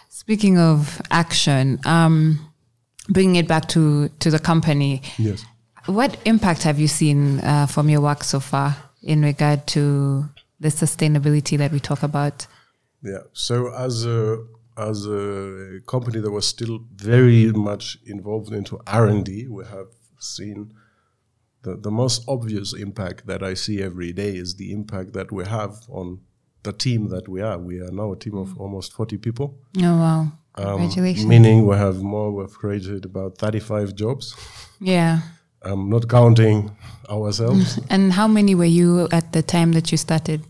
[0.09, 0.77] speaking of
[1.11, 2.17] action, um,
[3.09, 5.45] bringing it back to to the company, yes
[5.87, 10.27] what impact have you seen uh, from your work so far in regard to
[10.59, 12.47] the sustainability that we talk about?
[13.03, 13.19] Yeah.
[13.33, 14.43] So as a
[14.77, 19.87] as a company that was still very much involved into R and D, we have
[20.19, 20.73] seen
[21.61, 25.45] the the most obvious impact that I see every day is the impact that we
[25.45, 26.21] have on
[26.63, 27.59] the team that we are.
[27.59, 29.59] We are now a team of almost forty people.
[29.77, 30.31] Oh wow!
[30.57, 30.89] Um,
[31.27, 32.31] Meaning we have more.
[32.31, 34.35] We've created about thirty five jobs.
[34.79, 35.19] yeah.
[35.61, 36.71] I'm not counting
[37.09, 37.79] ourselves.
[37.89, 40.41] And how many were you at the time that you started?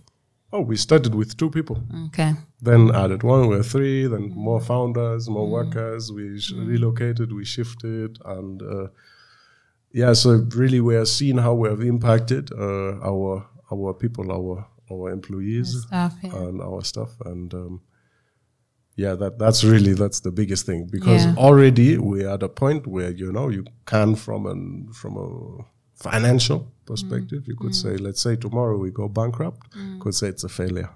[0.56, 1.78] oh, we started with two people.
[2.08, 2.34] Okay.
[2.62, 6.12] then added one, we were three, then more founders, more workers.
[6.12, 8.88] We sh- relocated, we shifted, and uh,
[9.92, 14.66] yeah, so really we are seeing how we have impacted uh, our our people, our
[14.92, 16.36] our employees, Staff, yeah.
[16.36, 17.82] and our stuff, and um,
[18.96, 21.36] yeah, that that's really that's the biggest thing because Yeah.
[21.38, 25.64] already we're at a point where you know you can from an from a
[25.96, 27.48] financial perspective, mm.
[27.48, 27.82] you could mm.
[27.84, 30.00] say, let's say tomorrow we go bankrupt, mm.
[30.00, 30.90] could say it's a failure.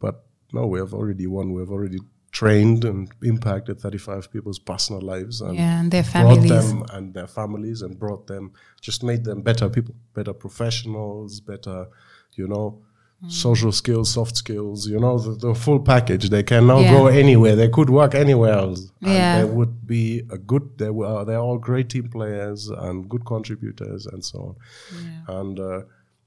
[0.00, 1.52] But no, we have already won.
[1.52, 1.98] We have already
[2.30, 6.50] trained and impacted 35 people's personal lives and Yeah, and their brought families.
[6.50, 11.86] them and their families and brought them, just made them better people, better professionals, better,
[12.36, 12.82] you know,
[13.24, 13.32] Mm.
[13.32, 16.30] social skills, soft skills, you know, the, the full package.
[16.30, 16.92] They can now Yeah.
[16.96, 17.56] go anywhere.
[17.56, 18.92] They could work anywhere else.
[19.00, 19.38] Yeah.
[19.38, 23.24] And they would be a good, they were, they're all great team players and good
[23.26, 24.54] contributors and so on.
[25.04, 25.40] Yeah.
[25.40, 25.80] And uh,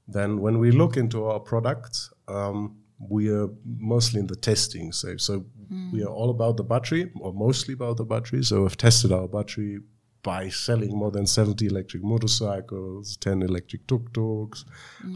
[0.06, 2.76] then when we look into our products, um,
[3.08, 5.22] we are mostly in the testing stage.
[5.22, 5.46] So
[5.92, 8.44] we are all about the battery, or mostly about the battery.
[8.44, 9.78] So we've tested our battery
[10.22, 14.64] by selling more than 70 electric motorcycles, 10 electric tuk-tuks,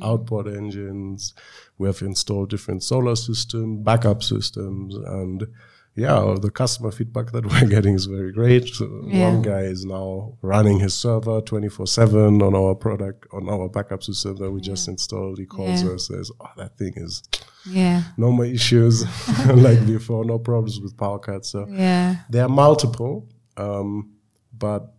[0.02, 1.32] outboard engines.
[1.78, 5.46] We have installed different solar systems, backup systems, and
[5.94, 8.66] yeah, the customer feedback that we're getting is very great.
[8.74, 9.30] So Yeah.
[9.30, 14.36] One guy is now running his server 24/7 on our product on our backup system
[14.36, 15.38] that we just installed.
[15.38, 15.90] He calls Yeah.
[15.92, 17.22] us says, "Oh, that thing is
[17.64, 18.02] Yeah.
[18.18, 19.04] no more issues
[19.54, 22.16] like before, no problems with power cuts." So Yeah.
[22.28, 24.10] there are multiple, um,
[24.58, 24.92] but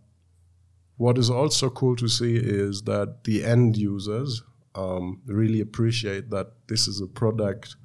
[0.98, 4.42] what is also cool to see is that the end users
[4.74, 7.76] um, really appreciate that this is a product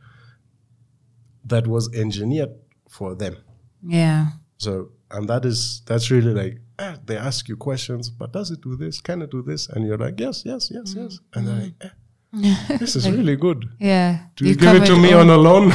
[1.45, 2.51] that was engineered
[2.89, 3.37] for them.
[3.85, 4.27] Yeah.
[4.57, 8.61] So, and that is that's really like eh, they ask you questions, but does it
[8.61, 9.01] do this?
[9.01, 9.69] Can it do this?
[9.69, 11.19] And you're like, yes, yes, yes, yes.
[11.33, 11.89] And they're like, eh,
[12.79, 13.63] this is really good.
[13.79, 14.19] Yeah.
[14.35, 15.69] Do you, give it to me all- on a loan?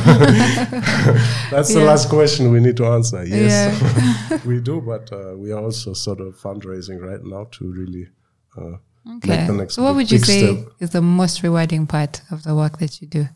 [1.50, 3.24] That's the last question we need to answer.
[3.24, 8.08] Yes, we do, but uh, we are also sort of fundraising right now to really
[8.56, 8.76] uh,
[9.16, 9.36] Okay.
[9.38, 10.66] make the next so, what would you say step.
[10.80, 13.26] is the most rewarding part of the work that you do?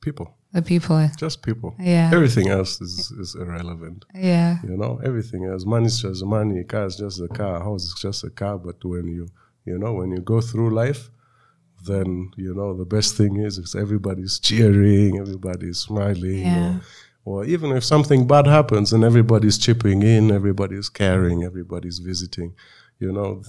[0.00, 1.08] people, The people.
[1.16, 1.74] just people.
[1.78, 2.10] Yeah.
[2.12, 4.04] Everything else is, is irrelevant.
[4.14, 4.58] Yeah.
[4.62, 5.64] You know, everything else.
[5.64, 6.62] Money is just money.
[6.64, 7.60] Car is just a car.
[7.60, 8.58] House is just a car.
[8.58, 9.28] But when you,
[9.64, 11.08] you know, when you go through life,
[11.86, 16.78] then you know the best thing is is everybody's cheering, everybody's smiling, Yeah.
[17.24, 22.54] or, or even if something bad happens and everybody's chipping in, everybody's caring, everybody's visiting.
[23.00, 23.42] You know,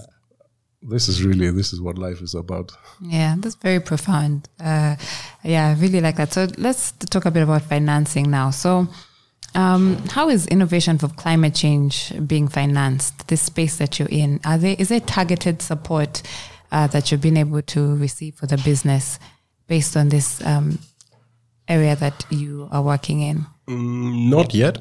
[0.82, 2.72] this is really this is what life is about.
[3.00, 4.48] Yeah, that's very profound.
[4.60, 4.96] Uh,
[5.42, 6.32] yeah, I really like that.
[6.32, 8.50] So let's talk a bit about financing now.
[8.50, 8.88] So,
[9.54, 13.28] um, how is innovation for climate change being financed?
[13.28, 16.22] This space that you're in, are there is there targeted support
[16.76, 19.18] uh, that you've been able to receive for the business
[19.66, 20.78] based on this um,
[21.68, 23.46] area that you are working in?
[23.66, 24.78] Mm, not yet.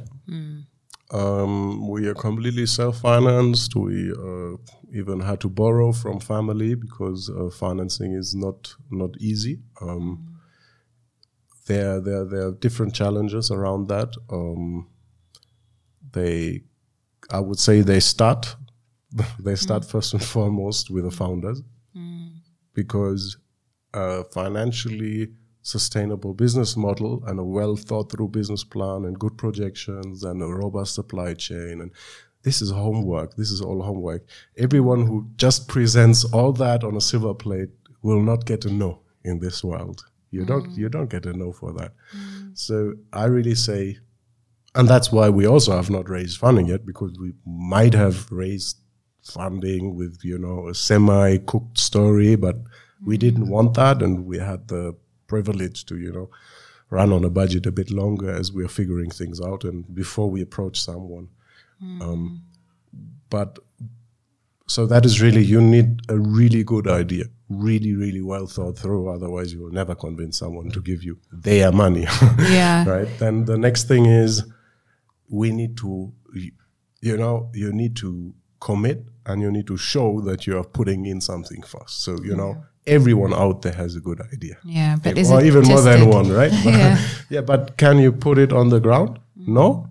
[1.11, 3.75] Um, we are completely self-financed.
[3.75, 4.57] We uh,
[4.91, 9.59] even had to borrow from family because uh, financing is not not easy.
[9.81, 10.35] Um,
[11.67, 14.15] there, there, there are different challenges around that.
[14.29, 14.87] Um,
[16.11, 16.61] they,
[17.31, 18.55] I would say, they start.
[19.39, 21.61] they start first and foremost with the founders,
[22.75, 23.37] because
[23.93, 25.29] a financially
[25.61, 30.45] sustainable business model and a well thought through business plan and good projections and a
[30.45, 31.91] robust supply chain and
[32.43, 34.23] this is homework this is all homework.
[34.57, 37.69] Everyone who just presents all that on a silver plate
[38.03, 40.05] will not get a no in this world.
[40.29, 40.77] You don't mm.
[40.77, 41.93] you don't get a no for that.
[42.15, 42.57] Mm.
[42.57, 43.97] So i really say
[44.75, 48.77] and that's why we also have not raised funding yet because we might have raised
[49.25, 52.57] funding with you know a semi cooked story but
[53.05, 54.95] we didn't want that and we had the
[55.27, 56.29] privilege to you know
[56.89, 60.29] run on a budget a bit longer as we are figuring things out and before
[60.29, 61.27] we approach someone.
[61.81, 62.43] Um,
[63.29, 63.59] but
[64.67, 69.07] so that is really you need a really good idea really really well thought through
[69.09, 72.07] otherwise you will never convince someone to give you their money.
[72.39, 72.87] Yeah.
[72.89, 73.07] right?
[73.19, 74.43] Then the next thing is
[75.29, 76.13] we need to
[77.01, 81.05] you know you need to commit and you need to show that you are putting
[81.05, 84.57] in something first so you know everyone out there has a good idea.
[84.63, 86.51] Yeah, but is or it even more than one right?
[86.63, 86.97] Yeah.
[87.29, 89.19] yeah but can you put it on the ground?
[89.35, 89.89] No.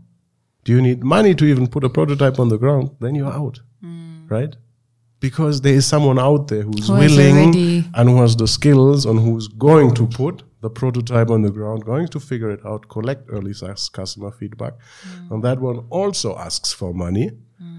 [0.65, 2.91] Do you need money to even put a prototype on the ground?
[3.01, 4.27] Then you're out hmm.
[4.29, 4.55] right?
[5.21, 9.19] Because there is someone out there who's Who willing and who has the skills and
[9.19, 13.29] who's going to put the prototype on the ground, going to figure it out, collect
[13.29, 13.55] early
[13.93, 14.75] customer feedback.
[15.03, 15.35] Hmm.
[15.35, 17.74] And that one also asks for money, hmm.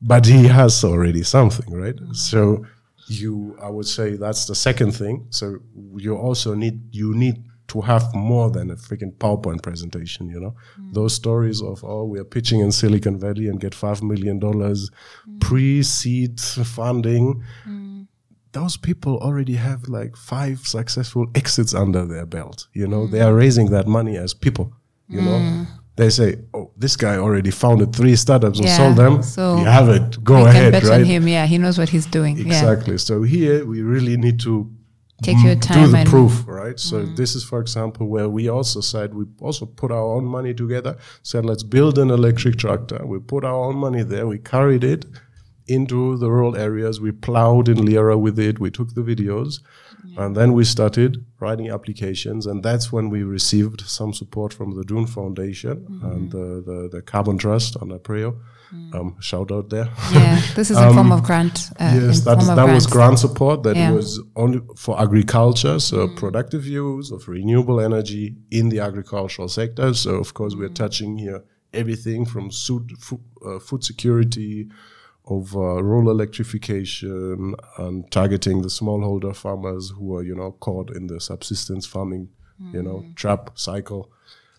[0.00, 1.94] But he has already something, right?
[2.12, 2.64] So
[3.06, 5.26] you, I would say that's the second thing.
[5.30, 5.58] So
[5.96, 10.54] you also need, you need to have more than a freaking PowerPoint presentation, you know?
[10.80, 10.94] Mm.
[10.94, 14.88] Those stories of, oh, we are pitching in Silicon Valley and get $5 million mm.
[15.40, 18.06] pre-seed funding mm.
[18.52, 22.66] those people already have like five successful exits under their belt.
[22.72, 24.72] You know, they are raising that money as people.
[25.08, 25.66] You know,
[26.00, 29.14] they say, "Oh, this guy already founded three startups and Yeah, sold them.
[29.22, 30.08] so you have it.
[30.24, 31.22] Go we ahead, can bet right?" on him.
[31.28, 32.34] Yeah, he knows what he's doing.
[32.38, 32.46] Yeah.
[32.46, 32.96] Exactly.
[32.98, 34.54] So here we really need to
[35.22, 36.78] Take your do time the and- proof, right?
[36.80, 37.14] So mm-hmm.
[37.20, 40.92] this is, for example, where we also said we also put our own money together.
[41.22, 43.00] Said let's build an electric tractor.
[43.12, 44.26] We put our own money there.
[44.26, 45.04] We carried it
[45.76, 47.00] into the rural areas.
[47.06, 48.58] We plowed in Lira with it.
[48.58, 49.60] We took the videos,
[50.16, 52.46] and then we started writing applications.
[52.46, 57.02] And that's when we received some support from the DOEN Foundation and the, the the
[57.02, 58.34] Carbon Trust on Apreo.
[58.94, 59.88] Um, shout out there.
[60.12, 61.70] Yeah, this is in form of grant.
[61.80, 62.36] Uh, Yes, that,
[62.72, 63.90] was grant support that Yeah.
[63.92, 69.92] was only for agriculture, so productive use of renewable energy in the agricultural sector.
[69.94, 74.68] So, of course, we're touching here everything from food, food, uh, food security,
[75.30, 81.06] of uh, rural electrification, and targeting the smallholder farmers who are, you know, caught in
[81.06, 82.28] the subsistence farming,
[82.72, 84.10] you know, trap cycle,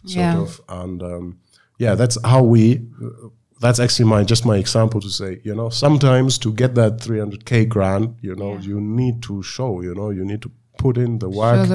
[0.05, 0.39] sort Yeah.
[0.41, 0.61] of.
[0.69, 1.39] And um,
[1.77, 2.87] yeah, that's how we.
[3.03, 3.29] Uh,
[3.59, 7.69] that's actually my just my example to say, you know, sometimes to get that 300k
[7.69, 10.51] grant, you know, you need to show, you know, you need to
[10.83, 11.69] put in the work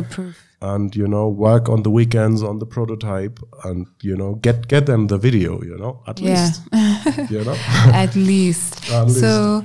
[0.63, 4.87] and you know work on the weekends on the prototype and you know get get
[4.87, 6.51] them the video, you know, at Yeah.
[6.73, 7.57] least, you know.
[8.05, 8.73] At least.
[8.91, 9.21] At least.
[9.21, 9.63] So,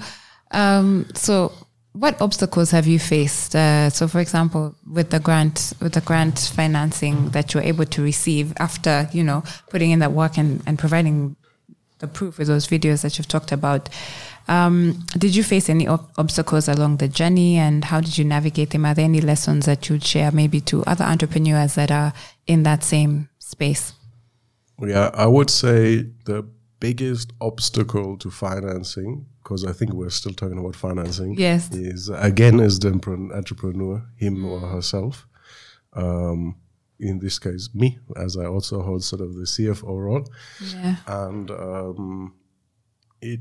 [0.51, 1.51] um, so
[1.93, 3.55] what obstacles have you faced?
[3.55, 8.01] Uh, so, for example, with the grant, with the grant financing that you're able to
[8.03, 11.35] receive after you know putting in that work and, and providing
[11.99, 13.89] the proof with those videos that you've talked about.
[14.51, 18.71] Um, did you face any ob- obstacles along the journey, and how did you navigate
[18.71, 18.85] them?
[18.85, 22.11] Are there any lessons that you'd share, maybe to other entrepreneurs that are
[22.47, 23.93] in that same space?
[24.79, 26.43] Yeah, I would say the
[26.79, 31.71] biggest obstacle to financing, because I think we're still talking about financing, Yes.
[31.73, 32.89] is again is the
[33.33, 35.27] entrepreneur, him or herself.
[35.93, 36.55] Um,
[36.99, 40.25] in this case, me, as I also hold sort of the CFO role,
[40.73, 40.95] Yeah.
[41.07, 42.33] and um,
[43.21, 43.39] it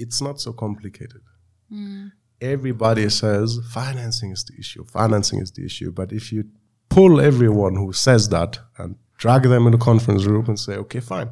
[0.00, 1.22] it's not so complicated.
[1.68, 2.08] Hmm.
[2.40, 6.44] Everybody says financing is the issue, financing is the issue, but if you
[6.88, 11.00] pull everyone who says that and drag them in a conference room and say, okay,
[11.00, 11.30] fine.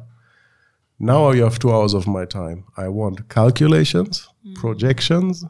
[0.99, 2.65] Now you have two hours of my time.
[2.77, 4.53] I want calculations, hmm.
[4.53, 5.43] projections,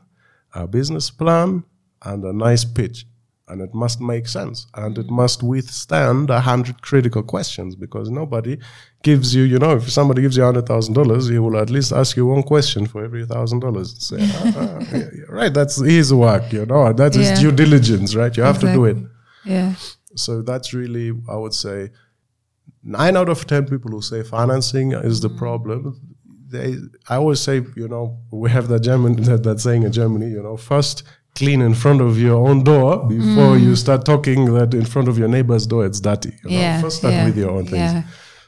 [0.54, 1.64] a business plan,
[2.04, 3.06] and a nice pitch.
[3.50, 8.58] And it must make sense and it must withstand a hundred critical questions because nobody
[9.02, 11.92] gives you, you know, if somebody gives you hundred thousand dollars, he will at least
[11.92, 13.96] ask you one question for every thousand dollars.
[14.08, 17.40] Say, ah, ah, yeah, yeah, right, that's his work, you know, that is Yeah.
[17.42, 18.36] due diligence, right?
[18.38, 18.98] You have to do it.
[19.46, 19.74] Yeah.
[20.16, 21.90] So that's really, I would say,
[22.84, 26.00] nine out of ten people who say financing is the problem.
[26.52, 26.76] They,
[27.08, 30.42] I always say, you know, we have that German that, that saying in Germany, you
[30.44, 31.04] know, first
[31.40, 35.18] clean in front of your own door before you start talking that in front of
[35.18, 36.34] your neighbor's door it's dirty.
[36.44, 36.58] You know?
[36.62, 36.82] Yeah.
[36.82, 37.94] First start yeah, with your own things.
[37.94, 38.04] Yeah.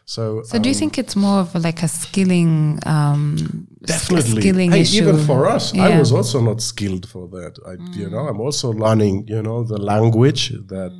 [0.06, 4.42] So, So do you um, think it's more of like a skilling, um, Definitely.
[4.42, 5.04] skilling Hey, issue?
[5.04, 7.54] Even for us, I was also not skilled for that.
[7.66, 10.92] I, You know, I'm also learning, you know, the language that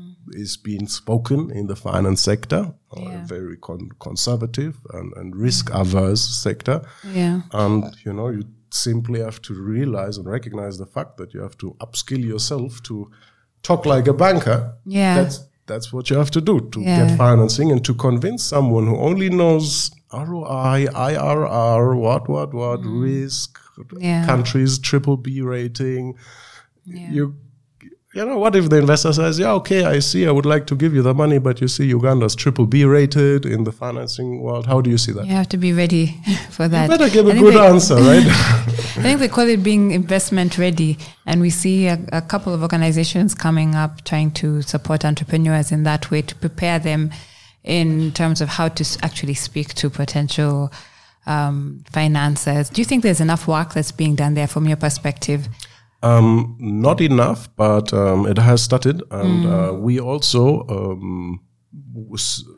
[0.44, 3.24] is being spoken in the finance sector, Yeah.
[3.24, 6.82] a very con- conservative and, and risk averse sector.
[7.14, 7.42] Yeah.
[7.52, 8.44] And, you know, you
[8.74, 13.12] simply have to realize and recognize the fact that you have to upskill yourself to
[13.64, 14.74] talk like a banker.
[14.86, 15.16] Yeah.
[15.24, 17.08] That's that's what you have to do to Yeah.
[17.08, 23.58] get financing and to convince someone who only knows ROI, IRR, what, what, what, risk,
[23.78, 24.02] Mm.
[24.04, 24.26] Yeah.
[24.26, 26.16] countries, triple B rating.
[26.86, 27.12] Yeah.
[27.12, 27.36] You,
[28.14, 30.76] you know, what if the investor says, yeah, okay, I see, I would like to
[30.76, 34.66] give you the money, but you see Uganda's triple B rated in the financing world.
[34.66, 35.26] How do you see that?
[35.26, 36.08] You have to be ready
[36.50, 36.90] for that.
[36.90, 38.26] You better give I a good they- answer, right?
[38.28, 40.98] I think they call it being investment ready.
[41.26, 45.84] And we see a, a couple of organizations coming up trying to support entrepreneurs in
[45.84, 47.12] that way to prepare them
[47.64, 50.70] in terms of how to actually speak to potential
[51.28, 52.70] um, financiers.
[52.70, 55.48] Do you think there's enough work that's being done there from your perspective?
[56.04, 59.52] Um, not enough, but um, it has started, and Mm.
[59.52, 61.40] uh, we also um,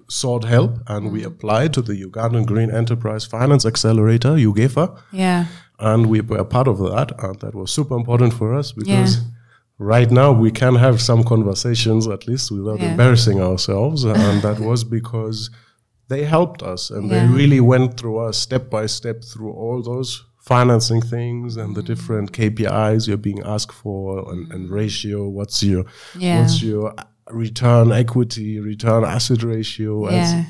[0.09, 1.11] sought help, and Mm.
[1.11, 5.45] we applied to the Ugandan Green Enterprise Finance Accelerator (UGEFA), Yeah.
[5.79, 9.15] and we were part of that, and that was super important for us because.
[9.17, 9.23] Yeah.
[9.79, 12.91] Right now, we can have some conversations at least without Yeah.
[12.91, 15.49] embarrassing ourselves, and that was because
[16.09, 20.21] they helped us and they really went through us step by step through all those
[20.43, 21.85] financing things and the Mm.
[21.85, 25.27] different KPIs you're being asked for and, and ratio.
[25.27, 25.85] What's your
[26.19, 26.41] Yeah.
[26.41, 26.93] what's your
[27.31, 30.05] return equity, return asset ratio?
[30.07, 30.45] as- Yeah.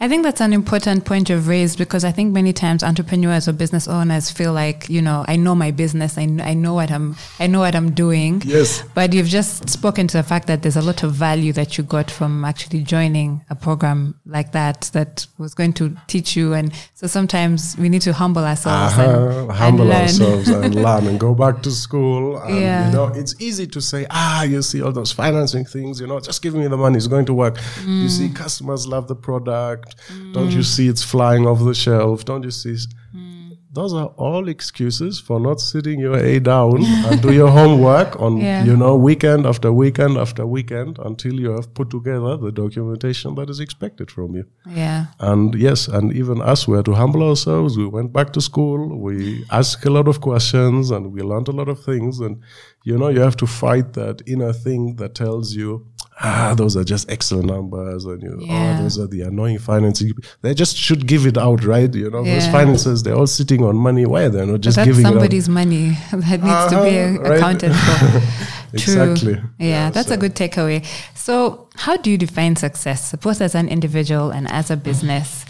[0.00, 3.52] I think that's an important point you've raised because I think many times entrepreneurs or
[3.52, 7.16] business owners feel like, you know, I know my business, I, I know what I'm,
[7.40, 8.40] I know what I'm doing.
[8.44, 8.84] Yes.
[8.94, 11.82] But you've just spoken to the fact that there's a lot of value that you
[11.82, 16.52] got from actually joining a program like that that was going to teach you.
[16.54, 19.52] And so sometimes we need to humble ourselves and, Uh-huh.
[19.52, 22.38] humble and ourselves and learn and go back to school.
[22.38, 22.86] And, Yeah.
[22.86, 26.20] You know, it's easy to say, ah, you see all those financing things, you know,
[26.20, 27.56] just give me the money, it's going to work.
[27.82, 28.02] Mm.
[28.04, 29.86] You see, customers love the product.
[30.32, 32.24] Don't you see it's flying off the shelf?
[32.24, 32.76] Don't you see?
[33.14, 33.36] Mm.
[33.70, 38.38] Those are all excuses for not sitting your A down and do your homework on,
[38.38, 38.64] Yeah.
[38.64, 43.48] you know, weekend after weekend after weekend until you have put together the documentation that
[43.50, 44.44] is expected from you.
[44.66, 45.06] yeah.
[45.20, 47.76] And yes, and even us, we had to humble ourselves.
[47.76, 48.98] We went back to school.
[48.98, 52.20] We asked a lot of questions and we learned a lot of things.
[52.20, 52.40] And,
[52.84, 55.86] you know, you have to fight that inner thing that tells you,
[56.20, 58.04] ah, those are just excellent numbers.
[58.04, 58.76] And, you, Yeah.
[58.78, 60.12] oh, those are the annoying finances.
[60.42, 61.92] They just should give it out, right?
[61.94, 64.04] You know, those finances, they're all sitting on money.
[64.06, 65.12] Why are they not just that's giving it out?
[65.12, 67.38] somebody's money that needs to be Uh-huh, right.
[67.38, 68.22] accounted for.
[68.76, 69.12] True.
[69.12, 69.32] Exactly.
[69.58, 70.84] Yeah, Yeah, that's a good takeaway.
[71.14, 75.46] So, how do you define success, both as an individual and as a business?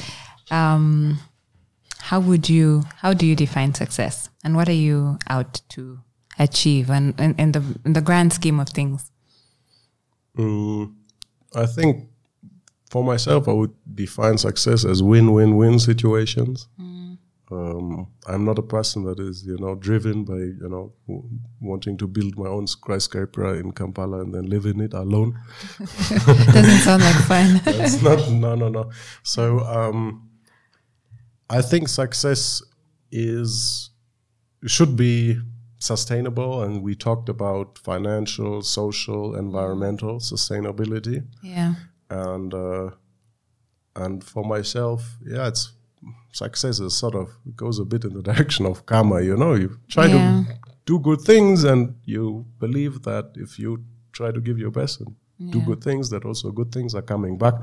[0.50, 1.18] Um,
[1.98, 2.84] how would you?
[2.96, 5.98] How do you define success, and what are you out to
[6.38, 9.10] achieve, and in, in the in the grand scheme of things?
[10.38, 10.94] Mm,
[11.54, 12.08] I think
[12.90, 16.68] for myself, I would define success as win-win-win situations.
[17.50, 21.26] Um, I'm not a person that is, you know, driven by, you know, w-
[21.62, 25.38] wanting to build my own skyscraper in Kampala and then live in it alone.
[25.78, 27.60] Doesn't sound like fun.
[27.64, 28.90] That's not, no, no, no.
[29.22, 30.28] So um,
[31.48, 32.62] I think success
[33.10, 33.90] is
[34.66, 35.38] should be
[35.78, 41.74] sustainable, and we talked about financial, social, environmental sustainability yeah,
[42.10, 42.90] and uh,
[43.96, 45.72] and for myself, yeah, it's
[46.32, 49.20] success is sort of goes a bit in the direction of karma.
[49.22, 50.44] You know, you try Yeah.
[50.46, 50.52] to
[50.86, 55.14] do good things, and you believe that if you try to give your best and
[55.38, 57.54] do good things, that also good things are coming back.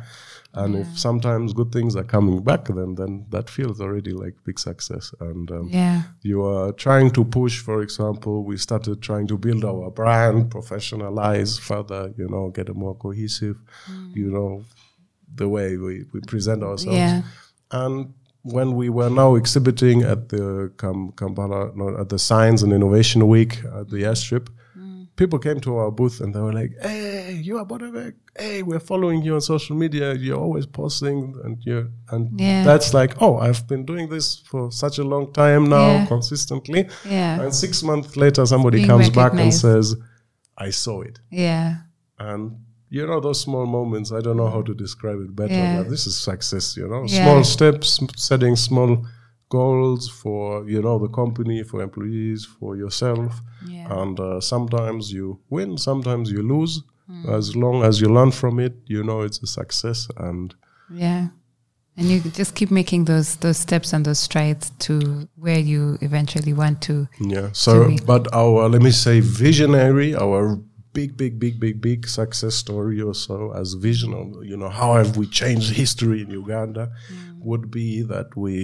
[0.54, 4.58] And if sometimes good things are coming back, then then that feels already like big
[4.58, 5.14] success.
[5.20, 9.66] And um, yeah, you are trying to push, for example, we started trying to build
[9.66, 13.58] our brand, professionalize further, you know, get a more cohesive,
[14.14, 14.64] you know,
[15.34, 16.98] the way we, we present ourselves.
[16.98, 17.24] Yeah.
[17.72, 18.14] And
[18.44, 23.58] when we were now exhibiting at the Kampala, no, at the Science and Innovation Week
[23.78, 24.48] at the airstrip,
[25.16, 28.14] people came to our booth and they were like, "Hey, you are Bodawerk.
[28.38, 30.14] Hey, we're following you on social media.
[30.14, 32.64] You're always posting, and you and Yeah.
[32.64, 36.06] that's like, oh, I've been doing this for such a long time now, Yeah.
[36.06, 36.88] consistently.
[37.10, 37.42] Yeah.
[37.42, 39.96] And six months later, somebody Being comes back and says,
[40.58, 41.78] "I saw it." Yeah.
[42.20, 42.58] And
[42.90, 44.12] you know those small moments.
[44.12, 45.54] I don't know how to describe it better.
[45.54, 45.78] Yeah.
[45.84, 46.76] But this is success.
[46.78, 49.06] You know, small steps, setting small
[49.60, 50.44] goals for
[50.74, 53.32] you know the company, for employees, for yourself.
[53.76, 53.88] Yeah.
[54.02, 55.26] And uh, sometimes you
[55.56, 56.74] win, sometimes you lose.
[57.08, 57.30] Hmm.
[57.38, 60.00] As long as you learn from it, you know it's a success.
[60.18, 60.48] And
[61.06, 61.24] Yeah.
[61.98, 64.94] And you just keep making those those steps and those strides to
[65.44, 66.96] where you eventually want to.
[67.36, 67.48] yeah.
[67.54, 70.42] So, be- but our let me say visionary, our
[70.98, 74.92] big, big, big, big, big success story or so as vision of you know how
[75.00, 76.86] have we changed history in Uganda
[77.50, 78.56] would be that we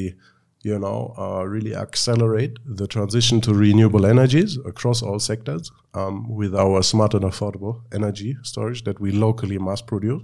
[0.63, 6.55] you know uh, really accelerate the transition to renewable energies across all sectors um, with
[6.55, 10.23] our smart and affordable energy storage that we locally mass produce.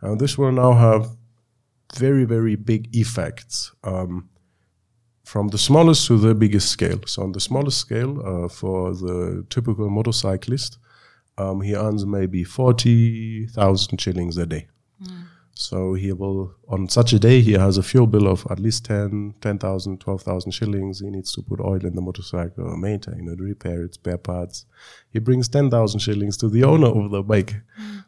[0.00, 1.16] And this will now have
[1.96, 3.72] very, very big effects.
[3.84, 4.28] Um,
[5.24, 7.00] from the smallest to the biggest scale.
[7.06, 10.78] So on the smallest scale, uh, for the typical motorcyclist,
[11.38, 14.68] um, he earns maybe forty thousand shillings a day.
[15.56, 18.84] So he will, on such a day, he has a fuel bill of at least
[18.86, 20.98] 10, 10,000, 12,000 shillings.
[20.98, 24.66] He needs to put oil in the motorcycle, maintain it, repair its spare parts.
[25.10, 27.54] He brings 10,000 shillings to the owner of the bike.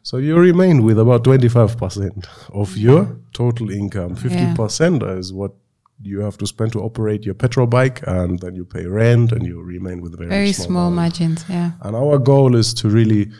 [0.03, 4.17] So you remain with about 25% of your total income.
[4.17, 5.53] 50% is what
[6.01, 9.45] you have to spend to operate your petrol bike, and then you pay rent, and
[9.47, 10.95] you remain with very, Very small amount.
[10.95, 11.45] margins.
[11.49, 11.71] Yeah.
[11.81, 13.31] And our goal is to really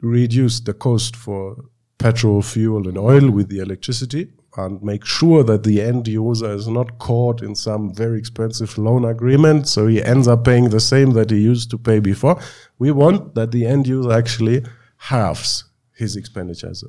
[0.00, 1.56] reduce the cost for
[1.98, 6.66] petrol, fuel, and oil with the electricity and make sure that the end user is
[6.66, 11.12] not caught in some very expensive loan agreement so he ends up paying the same
[11.12, 12.40] that he used to pay before.
[12.78, 14.64] We want that the end user actually
[14.96, 16.84] halves his expenditures.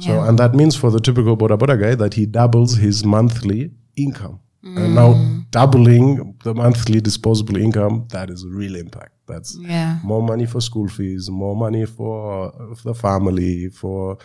[0.00, 3.70] So, and that means for the typical Boda Boda guy that he doubles his monthly
[3.96, 4.40] income.
[4.62, 5.14] And now
[5.50, 9.12] doubling the monthly disposable income, that is a real impact.
[9.26, 9.98] That's Yeah.
[10.02, 14.18] more money for school fees, more money for uh, the family, for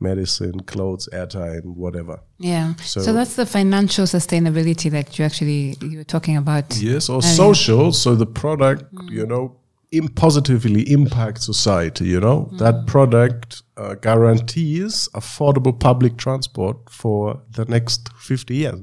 [0.00, 2.20] medicine, clothes, airtime, whatever.
[2.38, 2.74] Yeah.
[2.82, 6.76] So, So- that's the financial sustainability that you actually you were talking about.
[6.80, 7.34] Yes, or earlier.
[7.34, 7.92] social.
[7.92, 9.56] So the product, you know,
[9.92, 12.06] Im- positively impacts society.
[12.06, 18.80] You know, that product uh, guarantees affordable public transport for the next fifty years,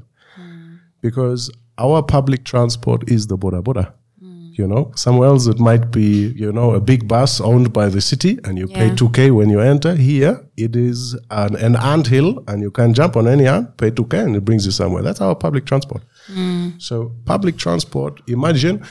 [1.03, 3.93] because our public transport is the Boda Boda.
[4.23, 4.57] Mm.
[4.57, 8.01] You know, somewhere else it might be, you know, a big bus owned by the
[8.01, 9.95] city and you pay 2K when you enter.
[9.95, 13.91] Here it is an, an ant hill and you can jump on any ant, pay
[13.91, 15.03] 2K and it brings you somewhere.
[15.03, 16.03] That's our public transport.
[16.31, 16.81] Mm.
[16.81, 18.83] So public transport, imagine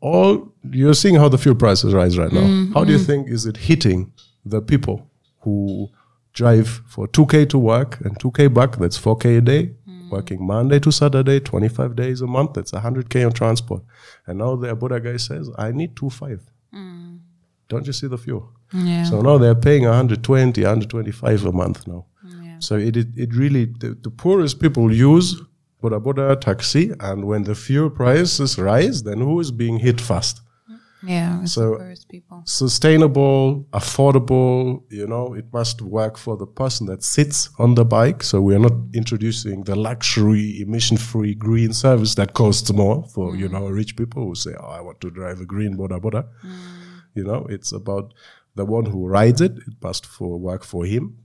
[0.00, 2.40] all you're seeing how the fuel prices rise right now.
[2.40, 2.72] Mm-hmm.
[2.72, 4.12] How do you think is it hitting
[4.44, 5.08] the people
[5.42, 5.88] who
[6.32, 8.78] drive for 2k to work and 2k back?
[8.78, 9.70] That's 4k a day.
[10.12, 12.54] Working Monday to Saturday, 25 days a month.
[12.54, 13.82] That's 100k on transport.
[14.26, 16.40] And now the a Boda guy says, I need 2.5.
[16.74, 17.20] Mm.
[17.68, 18.52] Don't you see the fuel?
[18.72, 19.04] Yeah.
[19.04, 22.06] So now they're paying 120, 125 a month now.
[22.24, 22.56] Yeah.
[22.58, 25.40] So it, it, it really, the, the poorest people use
[25.82, 30.40] Boda Boda taxi, and when the fuel prices rise, then who is being hit fast?
[31.04, 31.44] Yeah.
[31.44, 31.78] So-
[32.08, 32.42] people.
[32.46, 38.22] Sustainable, affordable, you know, it must work for the person that sits on the bike.
[38.22, 43.36] So we are not introducing the luxury, emission free green service that costs more for,
[43.36, 46.26] you know, rich people who say, oh, I want to drive a green Boda Boda.
[47.14, 48.12] You know, it's about
[48.54, 51.16] the one who rides it, it must for work for him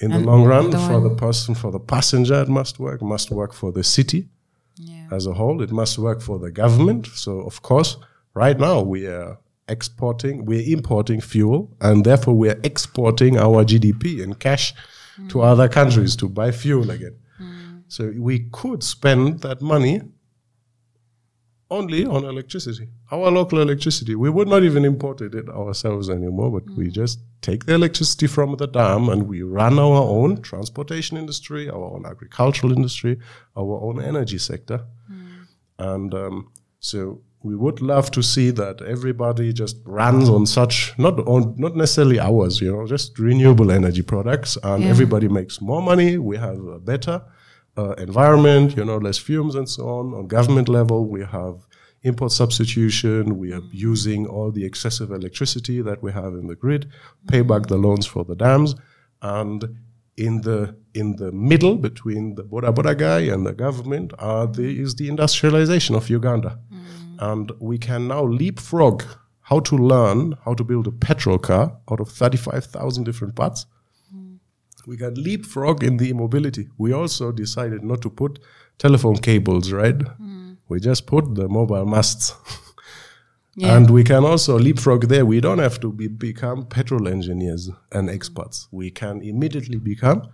[0.00, 0.70] in the long run.
[0.70, 4.28] the For the person, for the passenger, it must work, must work for the city
[4.76, 5.08] Yeah.
[5.10, 5.62] as a whole.
[5.62, 7.06] It must work for the government.
[7.14, 7.96] So, of course,
[8.36, 14.22] right now we are exporting, we're importing fuel, and therefore we are exporting our GDP
[14.22, 14.74] in cash
[15.28, 15.44] to mm.
[15.44, 17.16] other countries to buy fuel again.
[17.40, 17.82] Mm.
[17.88, 20.02] So we could spend that money
[21.68, 24.14] only on electricity, our local electricity.
[24.14, 26.92] We would not even import it ourselves anymore, but we mm.
[26.92, 31.86] just take the electricity from the dam and we run our own transportation industry, our
[31.94, 33.18] own agricultural industry,
[33.56, 34.84] our own energy sector.
[35.78, 40.74] And um, so we would love to see that everybody just runs on such
[41.04, 44.90] not on not necessarily ours, you know, just renewable energy products, and Yeah.
[44.94, 46.10] everybody makes more money.
[46.30, 47.16] We have a better
[47.80, 50.04] uh, environment, you know, less fumes and so on.
[50.18, 51.56] On government level, we have
[52.10, 53.20] import substitution.
[53.42, 56.82] We are using all the excessive electricity that we have in the grid,
[57.32, 58.70] pay back the loans for the dams,
[59.36, 59.60] and
[60.26, 60.58] in the
[61.00, 65.08] in the middle between the Boda Boda guy and the government are the, is the
[65.14, 66.52] industrialization of Uganda,
[67.18, 69.02] and we can now leapfrog
[69.42, 73.34] how to learn how to build a petrol car out of thirty five thousand different
[73.34, 73.66] parts.
[74.86, 76.68] We can leapfrog in the mobility.
[76.78, 78.38] We also decided not to put
[78.78, 80.00] telephone cables, right?
[80.00, 80.54] Hmm.
[80.68, 82.34] We just put the mobile masts.
[83.58, 83.74] Yeah.
[83.74, 85.24] And we can also leapfrog there.
[85.24, 88.68] We don't have to be, become petrol engineers and experts.
[88.70, 88.76] Hmm.
[88.76, 90.28] We can immediately become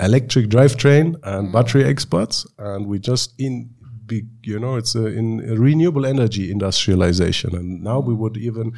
[0.00, 1.52] electric drivetrain and hmm.
[1.52, 2.46] battery experts.
[2.58, 3.74] And we just in,
[4.06, 7.54] be, you know, it's a, in a renewable energy industrialization.
[7.54, 8.72] And now we would even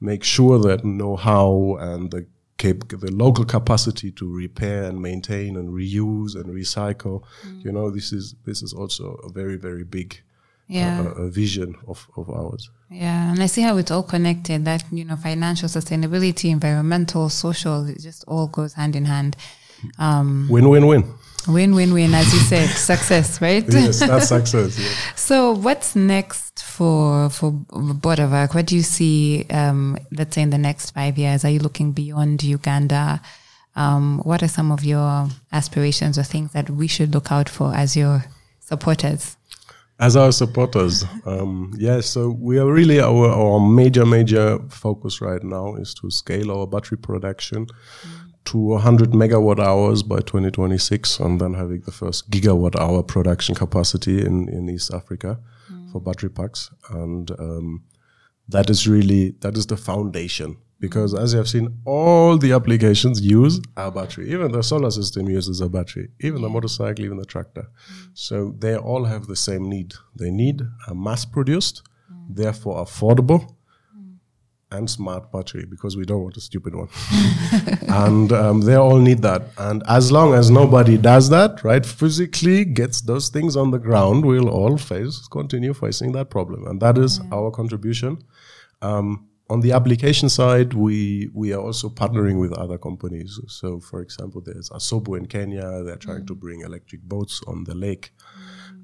[0.00, 2.26] make sure that know-how and the
[2.58, 7.22] cap- the local capacity to repair and maintain and reuse and recycle.
[7.64, 10.20] You know, this is this is also a very very big
[10.68, 11.00] Yeah.
[11.02, 12.70] uh, a vision of, of ours.
[12.90, 14.64] Yeah, and I see how it's all connected.
[14.64, 19.36] That you know, financial sustainability, environmental, social, it just all goes hand in hand.
[19.98, 21.02] Um, Win win win.
[21.48, 23.64] Win, win, win, as you said, success, right?
[23.68, 24.78] Yes, that's success.
[24.78, 24.88] Yeah.
[25.16, 28.54] So, what's next for for Bodawerk?
[28.54, 29.46] What do you see?
[29.50, 33.20] Um, let's say in the next five years, are you looking beyond Uganda?
[33.74, 37.74] Um, what are some of your aspirations or things that we should look out for
[37.74, 38.24] as your
[38.60, 39.36] supporters?
[39.98, 45.42] As our supporters, um, yeah, so we are really our, our major, major focus right
[45.42, 47.68] now is to scale our battery production
[48.44, 54.24] to 100 megawatt hours by 2026 and then having the first gigawatt hour production capacity
[54.24, 55.38] in, in East Africa
[55.70, 55.92] mm.
[55.92, 56.70] for battery packs.
[56.90, 57.84] And um,
[58.48, 63.20] that is really, that is the foundation because as you have seen, all the applications
[63.20, 64.30] use a battery.
[64.32, 67.62] Even the solar system uses a battery, even the motorcycle, even the tractor.
[67.62, 68.08] Mm.
[68.14, 69.94] So they all have the same need.
[70.16, 71.82] They need a mass produced,
[72.12, 72.34] mm.
[72.34, 73.54] therefore affordable,
[74.72, 76.88] and smart battery because we don't want a stupid one.
[77.88, 79.42] and um, they all need that.
[79.58, 84.24] And as long as nobody does that, right, physically gets those things on the ground,
[84.24, 86.66] we'll all face continue facing that problem.
[86.66, 88.18] And that is our contribution.
[88.80, 93.38] Um, on the application side, we we are also partnering with other companies.
[93.48, 95.82] So, for example, there's Asobo in Kenya.
[95.84, 98.12] They're trying to bring electric boats on the lake,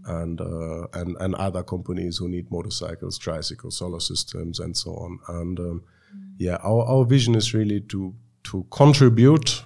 [0.09, 5.19] and uh, and and other companies who need motorcycles, tricycles, solar systems, and so on.
[5.29, 5.83] And um,
[6.39, 9.65] yeah, our our vision is really to to contribute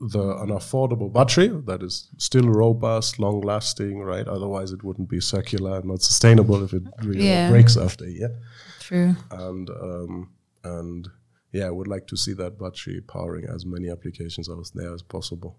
[0.00, 4.26] the an affordable battery that is still robust, long lasting, right?
[4.26, 7.50] Otherwise, it wouldn't be circular and not sustainable if it really Yeah.
[7.50, 8.34] breaks after a year
[8.80, 9.14] True.
[9.30, 10.30] and um,
[10.64, 11.08] and
[11.52, 15.02] yeah, I would like to see that battery powering as many applications out there as
[15.02, 15.58] possible.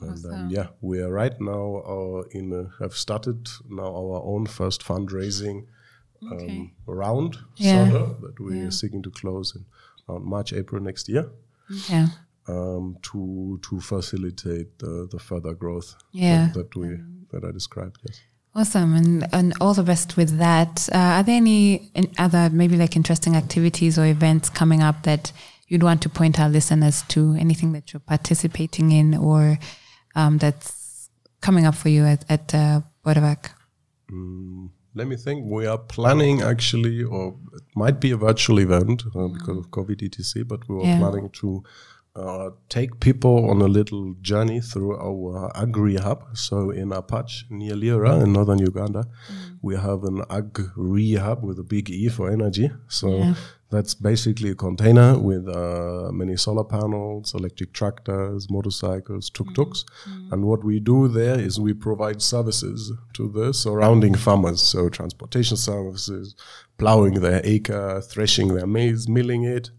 [0.00, 4.46] And um, yeah, we are right now uh, in a, have started now our own
[4.46, 5.66] first fundraising
[6.22, 6.72] um, Okay.
[6.86, 7.88] round Yeah.
[7.90, 9.64] sort of, that we are seeking to close in
[10.08, 11.30] around March April next year
[11.88, 12.08] Yeah.
[12.48, 16.46] um, to to facilitate the, the further growth Yeah.
[16.46, 16.88] that, that we
[17.32, 17.98] that I described.
[18.08, 18.20] Yes.
[18.54, 20.88] Awesome, and and all the best with that.
[20.92, 25.32] Uh, are there any in other maybe like interesting activities or events coming up that
[25.68, 27.34] you'd want to point our listeners to?
[27.38, 29.58] Anything that you're participating in or
[30.16, 31.08] um, that's
[31.40, 33.50] coming up for you at at uh, Bodawerk?
[34.98, 35.44] Let me think.
[35.44, 40.02] We are planning actually, or it might be a virtual event uh, because of COVID
[40.02, 40.44] etc.
[40.44, 40.98] But we were Yeah.
[40.98, 41.62] planning to
[42.16, 46.24] uh, take people on a little journey through our agri hub.
[46.34, 49.04] So in Apac near Lira in northern Uganda,
[49.62, 52.70] we have an agri hub with a big E for energy.
[52.88, 53.34] So Yeah.
[53.70, 59.84] that's basically a container with uh, many solar panels, electric tractors, motorcycles, tuk-tuks.
[60.30, 64.62] And what we do there is we provide services to the surrounding farmers.
[64.62, 66.34] So transportation services,
[66.78, 69.70] plowing their acre, threshing their maize, milling it.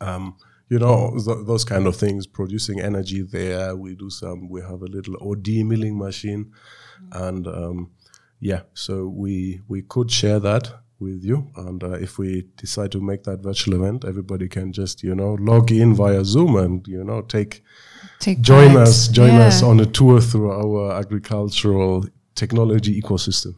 [0.00, 0.36] Um,
[0.72, 3.76] you know, th- those kind of things, producing energy there.
[3.76, 6.42] We do some, we have a little OD milling machine.
[7.24, 7.90] And um,
[8.40, 10.64] yeah, so we, we could share that
[10.98, 11.38] with you.
[11.56, 15.32] And uh, if we decide to make that virtual event, everybody can just, you know,
[15.40, 17.62] log in via Zoom and, you know, take,
[18.18, 19.48] Take join us, join Yeah.
[19.48, 22.04] us on a tour through our agricultural
[22.34, 23.54] technology ecosystem.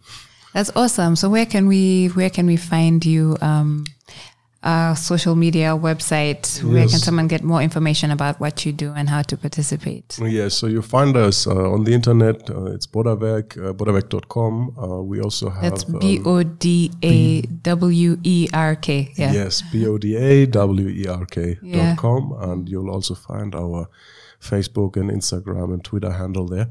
[0.55, 1.17] That's awesome.
[1.17, 3.37] So where can we where can we find you?
[3.41, 3.85] Um,
[4.65, 6.63] uh, social media website.
[6.65, 10.19] Where can someone get more information about what you do and how to participate?
[10.21, 12.49] Yes, so you find us uh, on the internet.
[12.51, 14.75] Uh, it's Bodawerk, uh, bodawerk.com.
[14.79, 15.63] Uh, we also have.
[15.63, 19.13] That's um, B O D A W E R K.
[19.17, 19.33] Yeah.
[19.33, 21.91] Yes, B O D A W E R K Yeah.
[21.91, 23.89] dot com, and you'll also find our
[24.45, 26.69] Facebook and Instagram and Twitter handle there.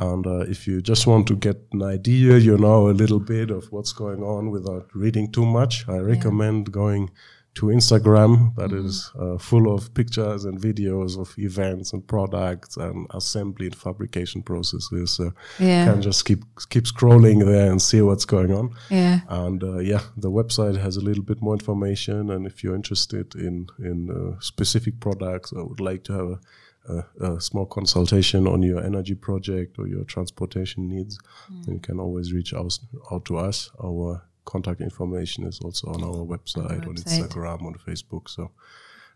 [0.00, 3.50] And uh, if you just want to get an idea, you know, a little bit
[3.50, 7.10] of what's going on without reading too much, I recommend going
[7.54, 8.86] to Instagram that mm-hmm.
[8.86, 14.42] is uh, full of pictures and videos of events and products and assembly and fabrication
[14.42, 15.10] processes.
[15.10, 15.84] So yeah.
[15.84, 18.70] you can just keep keep scrolling there and see what's going on.
[18.90, 19.20] Yeah.
[19.28, 22.30] And uh, yeah, the website has a little bit more information.
[22.30, 26.40] And if you're interested in in uh, specific products, I would like to have a
[26.88, 31.18] a, a, small consultation on your energy project or your transportation needs,
[31.52, 31.64] mm.
[31.64, 32.78] then you can always reach out,
[33.12, 33.70] out to us.
[33.82, 38.28] Our contact information is also on our website, on, on Instagram, on Facebook.
[38.28, 38.50] So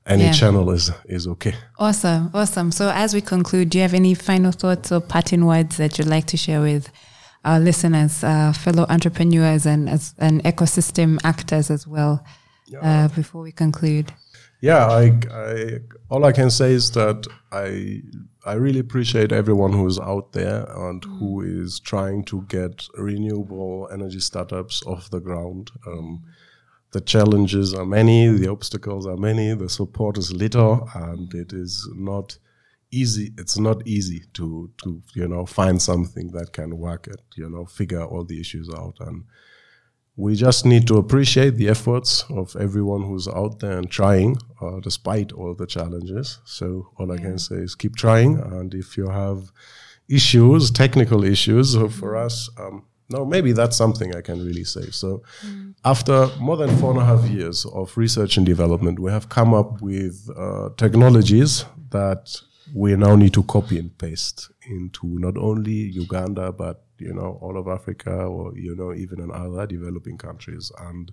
[0.07, 0.33] any yeah.
[0.33, 1.55] channel is is okay.
[1.79, 2.73] Awesome, awesome.
[2.73, 6.09] So as we conclude, do you have any final thoughts or parting words that you'd
[6.09, 6.91] like to share with
[7.45, 12.25] our listeners, uh, fellow entrepreneurs, and as and ecosystem actors as well?
[12.81, 14.13] Uh, before we conclude.
[14.63, 18.01] Yeah, I, I, all I can say is that I
[18.45, 21.19] I really appreciate everyone who is out there and mm.
[21.19, 25.73] who is trying to get renewable energy startups off the ground.
[25.85, 26.23] Um,
[26.93, 31.89] the challenges are many, the obstacles are many, the support is little, and it is
[31.95, 32.39] not
[32.93, 33.33] easy.
[33.39, 37.21] It's not easy to to you know find something that can work it.
[37.35, 39.25] You know, figure all the issues out and
[40.17, 44.79] we just need to appreciate the efforts of everyone who's out there and trying, uh,
[44.81, 46.39] despite all the challenges.
[46.45, 47.15] So all yeah.
[47.15, 49.51] I can say is keep trying, and if you have
[50.09, 52.25] issues, technical issues, for mm.
[52.25, 54.91] us, um, no, maybe that's something I can really say.
[54.91, 55.75] So, mm.
[55.85, 59.55] after more than four and a half years of research and development, we have come
[59.55, 62.41] up with uh, technologies that
[62.75, 67.57] we now need to copy and paste into not only Uganda but you know, all
[67.59, 70.71] of Africa or, you know, even in other developing countries.
[70.79, 71.13] And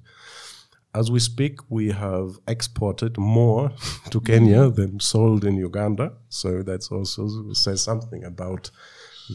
[0.94, 3.72] as we speak, we have exported more
[4.10, 6.14] to Kenya than sold in Uganda.
[6.30, 8.72] So that's also says something about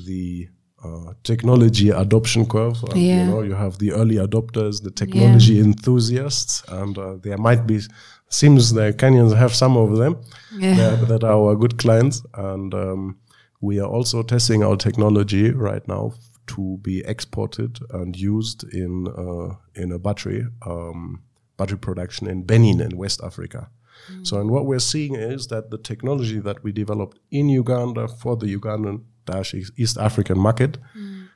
[0.06, 0.48] the
[0.84, 2.76] uh, technology adoption curve.
[2.94, 3.24] Yeah.
[3.24, 5.64] You know, you have the early adopters, the technology yeah.
[5.64, 7.80] enthusiasts, and uh, there might be
[8.28, 10.16] seems the Kenyans have some of them
[10.58, 10.74] yeah.
[10.74, 13.16] that, that, are our good clients, and um,
[13.60, 16.12] we are also testing our technology right now
[16.46, 21.22] to be exported and used in uh, in a battery um,
[21.56, 23.70] battery production in Benin in West Africa.
[24.10, 24.26] Mm.
[24.26, 28.36] So, and what we're seeing is that the technology that we developed in Uganda for
[28.36, 30.78] the Ugandan dash East African market.
[30.96, 31.28] Mm.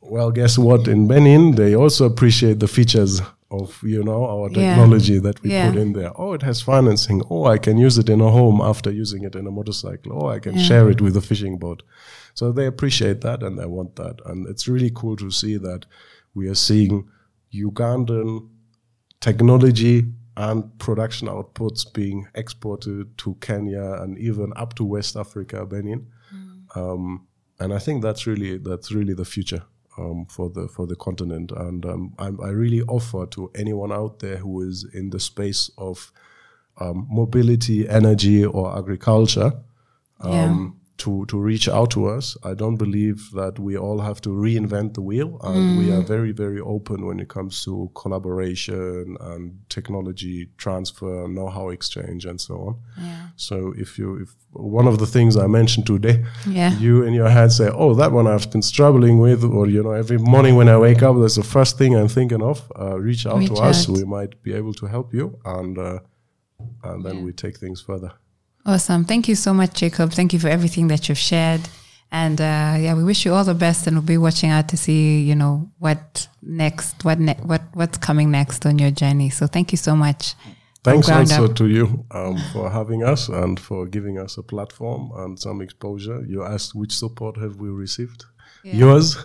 [0.00, 0.88] Well, guess what?
[0.88, 5.20] In Benin, they also appreciate the features of you know our technology yeah.
[5.20, 5.70] that we yeah.
[5.70, 6.12] put in there.
[6.16, 7.22] Oh, it has financing.
[7.30, 10.12] Oh, I can use it in a home after using it in a motorcycle.
[10.12, 10.62] Oh, I can yeah.
[10.62, 11.82] share it with a fishing boat.
[12.34, 14.20] So they appreciate that and they want that.
[14.24, 15.84] And it's really cool to see that
[16.34, 17.08] we are seeing
[17.54, 18.48] Ugandan
[19.20, 26.06] technology and production outputs being exported to Kenya and even up to West Africa, Benin.
[26.34, 26.76] Mm.
[26.76, 27.26] Um,
[27.60, 29.62] and I think that's really that's really the future
[29.98, 31.52] um, for the for the continent.
[31.52, 36.12] And um, i really offer to anyone out there who is in the space of
[36.78, 39.52] um, mobility, energy, or agriculture.
[40.24, 42.36] Yeah um, to to reach out to us.
[42.50, 45.78] I don't believe that we all have to reinvent the wheel, and mm.
[45.78, 52.24] we are very very open when it comes to collaboration and technology transfer, know-how exchange,
[52.24, 52.74] and so on.
[52.98, 53.26] Yeah.
[53.36, 56.78] So if you if one of the things I mentioned today, yeah.
[56.78, 59.92] you in your head say, "Oh, that one I've been struggling with," or you know,
[59.92, 62.70] every morning when I wake up, that's the first thing I'm thinking of.
[62.78, 63.70] Uh, reach out reach to out.
[63.70, 63.88] us.
[63.88, 65.98] We might be able to help you, and uh,
[66.84, 67.24] and then yeah.
[67.26, 68.12] we take things further.
[68.64, 69.04] Awesome.
[69.04, 70.12] Thank you so much, Jacob.
[70.12, 71.60] Thank you for everything that you've shared.
[72.12, 74.76] And uh, yeah, we wish you all the best, and we'll be watching out to
[74.76, 79.30] see, you know, what next, what ne- what what's coming next on your journey.
[79.30, 80.34] So thank you so much.
[80.84, 81.54] Thanks also up.
[81.56, 86.22] to you um, for having us and for giving us a platform and some exposure.
[86.26, 88.24] You asked which support have we received?
[88.64, 88.74] Yeah.
[88.74, 89.16] Yours.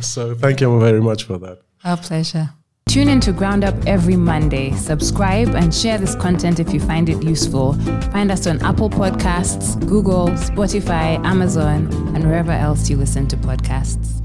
[0.00, 1.58] so thank you very much for that.
[1.84, 2.50] Our pleasure.
[2.86, 4.72] Tune in to Ground Up every Monday.
[4.72, 7.74] Subscribe and share this content if you find it useful.
[8.12, 14.23] Find us on Apple Podcasts, Google, Spotify, Amazon, and wherever else you listen to podcasts.